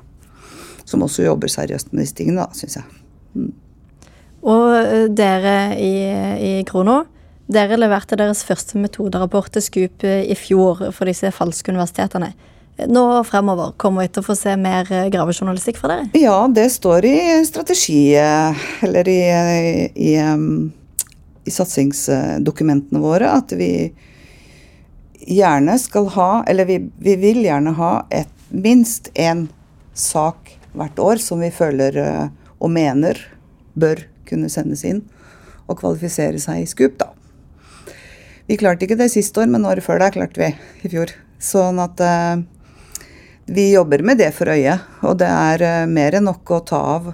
Som 0.87 1.03
også 1.03 1.25
jobber 1.27 1.51
seriøst 1.51 1.91
med 1.91 2.05
disse 2.05 2.15
tingene, 2.17 2.45
da, 2.47 2.55
syns 2.57 2.79
jeg. 2.79 3.51
Og 4.47 4.65
eh, 4.79 5.05
dere 5.11 5.57
i, 5.81 5.93
i 6.49 6.51
Krono, 6.67 7.03
dere 7.47 7.79
leverte 7.79 8.17
deres 8.19 8.43
første 8.47 8.79
metoderapport 8.81 9.53
til 9.55 9.63
Scoop 9.63 10.05
eh, 10.07 10.25
i 10.27 10.35
fjor 10.35 10.89
for 10.95 11.09
disse 11.09 11.31
falske 11.35 11.71
universitetene. 11.73 12.33
Nå 12.85 13.23
fremover 13.25 13.71
kommer 13.81 14.05
vi 14.05 14.11
til 14.13 14.21
å 14.21 14.27
få 14.27 14.35
se 14.37 14.53
mer 14.61 14.85
eh, 14.93 15.07
gravejournalistikk 15.13 15.79
fra 15.81 15.89
dere. 15.95 16.09
Ja, 16.19 16.45
det 16.45 16.67
står 16.75 17.07
i 17.09 17.17
strategi, 17.47 18.13
eh, 18.13 18.67
eller 18.85 19.09
i, 19.09 19.17
i, 19.25 20.11
i, 20.11 20.13
i 21.41 21.53
satsingsdokumentene 21.53 23.01
våre, 23.01 23.31
at 23.33 23.55
vi 23.57 23.71
gjerne 25.27 25.77
skal 25.81 26.11
ha, 26.13 26.31
eller 26.47 26.69
vi, 26.69 26.79
vi 27.01 27.15
vil 27.19 27.41
gjerne 27.47 27.73
ha 27.79 27.93
et, 28.13 28.29
minst 28.53 29.09
én 29.17 29.47
sak 29.97 30.53
hvert 30.77 30.99
år 31.01 31.19
som 31.19 31.41
vi 31.41 31.49
føler 31.51 31.97
eh, 31.97 32.27
og 32.61 32.71
mener 32.73 33.19
bør 33.73 34.05
kunne 34.27 34.51
sendes 34.53 34.83
inn 34.87 35.01
og 35.67 35.79
kvalifisere 35.81 36.39
seg 36.39 36.61
i 36.61 36.69
Scoop, 36.69 36.99
da. 37.01 37.09
Vi 38.47 38.55
klarte 38.59 38.85
ikke 38.85 38.99
det 39.01 39.09
siste 39.11 39.41
år, 39.41 39.49
men 39.51 39.65
året 39.67 39.83
før 39.83 39.99
det 39.99 40.13
klarte 40.15 40.39
vi 40.39 40.53
i 40.87 40.91
fjor. 40.93 41.11
Sånn 41.43 41.81
at 41.83 41.99
eh, 41.99 42.45
vi 43.47 43.73
jobber 43.73 43.99
med 43.99 44.17
det 44.17 44.31
for 44.35 44.49
øye, 44.51 44.79
og 45.07 45.17
det 45.21 45.27
er 45.31 45.61
eh, 45.63 45.85
mer 45.87 46.11
enn 46.17 46.25
nok 46.27 46.51
å 46.51 46.59
ta 46.67 46.79
av. 46.97 47.05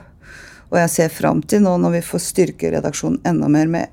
Og 0.71 0.77
jeg 0.79 0.89
ser 0.89 1.09
fram 1.13 1.41
til 1.45 1.61
nå 1.61 1.77
når 1.77 1.91
vi 1.99 2.07
får 2.07 2.21
styrke 2.25 2.71
redaksjonen 2.73 3.21
enda 3.29 3.47
mer 3.53 3.67
med 3.69 3.85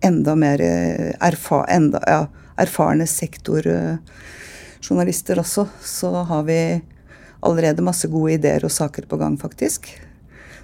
enda 0.00 0.32
mer 0.40 0.56
eh, 0.64 1.12
erfa 1.20 1.68
enda, 1.68 2.00
ja, 2.08 2.24
erfarne 2.60 3.06
sektorjournalister 3.08 5.38
også, 5.42 5.66
så 5.84 6.22
har 6.30 6.42
vi 6.48 6.80
allerede 7.44 7.82
masse 7.84 8.08
gode 8.08 8.32
ideer 8.38 8.64
og 8.64 8.70
saker 8.72 9.04
på 9.08 9.16
gang, 9.20 9.38
faktisk. 9.40 10.00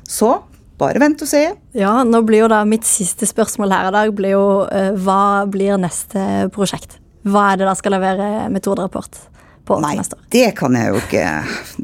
Så 0.09 0.42
bare 0.80 0.98
vent 1.00 1.22
og 1.24 1.28
se. 1.28 1.54
Ja, 1.76 2.04
nå 2.04 2.22
blir 2.24 2.40
jo 2.46 2.52
da 2.52 2.64
mitt 2.68 2.85
siste 2.88 3.26
spørsmål 3.28 3.72
her 3.72 3.88
i 3.90 3.92
dag 4.00 4.09
blir 4.16 4.32
jo 4.37 4.66
eh, 4.72 4.92
hva 4.96 5.44
blir 5.44 5.76
neste 5.80 6.48
prosjekt? 6.56 6.98
Hva 7.28 7.52
er 7.52 7.56
det 7.61 7.66
da 7.68 7.74
skal 7.76 7.92
levere 7.96 8.48
metoderapport 8.52 9.36
på 9.66 9.79
Nei, 9.83 9.96
neste 9.98 10.16
år? 10.16 10.22
det 10.33 10.46
kan 10.59 10.74
jeg 10.79 10.92
jo 10.92 11.00
ikke. 11.00 11.24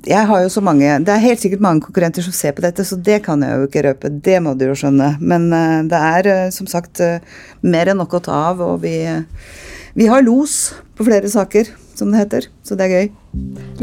Jeg 0.07 0.29
har 0.29 0.43
jo 0.45 0.51
så 0.53 0.63
mange 0.65 0.95
Det 1.05 1.13
er 1.15 1.23
helt 1.25 1.43
sikkert 1.43 1.63
mange 1.65 1.85
konkurrenter 1.85 2.25
som 2.25 2.35
ser 2.37 2.55
på 2.57 2.65
dette, 2.65 2.85
så 2.87 2.97
det 2.97 3.21
kan 3.27 3.43
jeg 3.43 3.59
jo 3.59 3.69
ikke 3.69 3.85
røpe. 3.89 4.11
Det 4.23 4.39
må 4.45 4.55
du 4.59 4.67
jo 4.69 4.79
skjønne. 4.79 5.17
Men 5.21 5.51
eh, 5.57 5.79
det 5.91 6.01
er 6.13 6.31
eh, 6.33 6.51
som 6.55 6.69
sagt 6.71 7.01
eh, 7.03 7.21
mer 7.63 7.91
enn 7.93 7.99
nok 8.03 8.19
å 8.19 8.23
ta 8.25 8.43
av, 8.53 8.63
og 8.65 8.83
vi, 8.85 8.97
vi 9.99 10.09
har 10.11 10.23
los 10.27 10.73
på 10.99 11.07
flere 11.09 11.31
saker, 11.31 11.71
som 11.99 12.13
det 12.13 12.23
heter. 12.23 12.49
Så 12.67 12.77
det 12.79 12.87
er 12.87 12.95
gøy. 12.95 13.11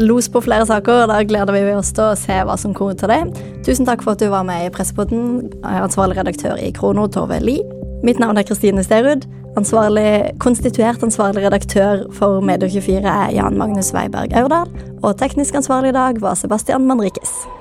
Los 0.02 0.28
på 0.32 0.42
flere 0.44 0.66
saker, 0.68 1.06
da 1.10 1.20
gleder 1.26 1.54
vi 1.56 1.76
oss 1.76 1.92
til 1.96 2.08
å 2.10 2.16
se 2.18 2.40
hva 2.46 2.56
som 2.60 2.74
kommer 2.76 2.96
til 2.98 3.12
deg. 3.12 3.36
Tusen 3.66 3.88
takk 3.88 4.04
for 4.06 4.16
at 4.16 4.22
du 4.22 4.30
var 4.32 4.46
med 4.48 4.66
i 4.68 4.72
Pressepodden, 4.74 5.50
ansvarlig 5.66 6.20
redaktør 6.20 6.58
i 6.60 6.72
Krono, 6.76 7.08
Tove 7.10 7.40
Lie. 7.42 7.79
Mitt 8.02 8.18
navn 8.18 8.36
er 8.36 8.42
Kristine 8.42 8.82
Sterud. 8.82 9.26
Ansvarlig, 9.56 10.30
konstituert 10.40 11.02
ansvarlig 11.02 11.44
redaktør 11.44 12.06
for 12.16 12.40
Medio24 12.40 13.04
er 13.04 13.30
Jan 13.36 13.58
Magnus 13.58 13.92
Weiberg 13.94 14.32
Aurdal. 14.32 14.72
Og 15.02 15.18
teknisk 15.18 15.54
ansvarlig 15.54 15.92
i 15.92 15.98
dag 15.98 16.20
var 16.20 16.34
Sebastian 16.34 16.86
Manrikes. 16.86 17.59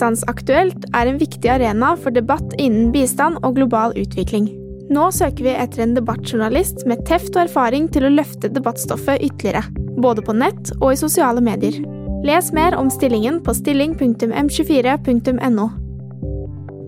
Bistandsaktuelt 0.00 0.86
er 0.96 1.10
en 1.10 1.18
viktig 1.20 1.50
arena 1.52 1.90
for 2.00 2.08
debatt 2.16 2.54
innen 2.56 2.86
bistand 2.94 3.36
og 3.44 3.58
global 3.58 3.92
utvikling. 4.00 4.46
Nå 4.88 5.10
søker 5.12 5.44
vi 5.44 5.52
etter 5.52 5.82
en 5.84 5.92
debattjournalist 5.92 6.86
med 6.88 7.02
teft 7.04 7.36
og 7.36 7.42
erfaring 7.42 7.84
til 7.92 8.06
å 8.08 8.12
løfte 8.14 8.48
debattstoffet 8.48 9.20
ytterligere, 9.26 9.60
både 10.00 10.24
på 10.24 10.32
nett 10.40 10.72
og 10.78 10.94
i 10.94 11.00
sosiale 11.02 11.44
medier. 11.44 11.76
Les 12.24 12.48
mer 12.56 12.78
om 12.80 12.88
stillingen 12.88 13.42
på 13.44 13.52
stilling.m24.no. 13.60 15.68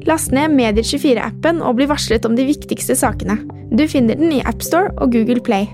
Last 0.09 0.33
ned 0.33 0.57
Medier24-appen 0.57 1.61
og 1.61 1.77
bli 1.77 1.93
varslet 1.93 2.25
om 2.25 2.33
de 2.39 2.49
viktigste 2.49 2.97
sakene. 2.97 3.37
Du 3.77 3.85
finner 3.93 4.17
den 4.17 4.33
i 4.33 4.41
AppStore 4.41 4.89
og 4.97 5.13
Google 5.13 5.45
Play. 5.45 5.69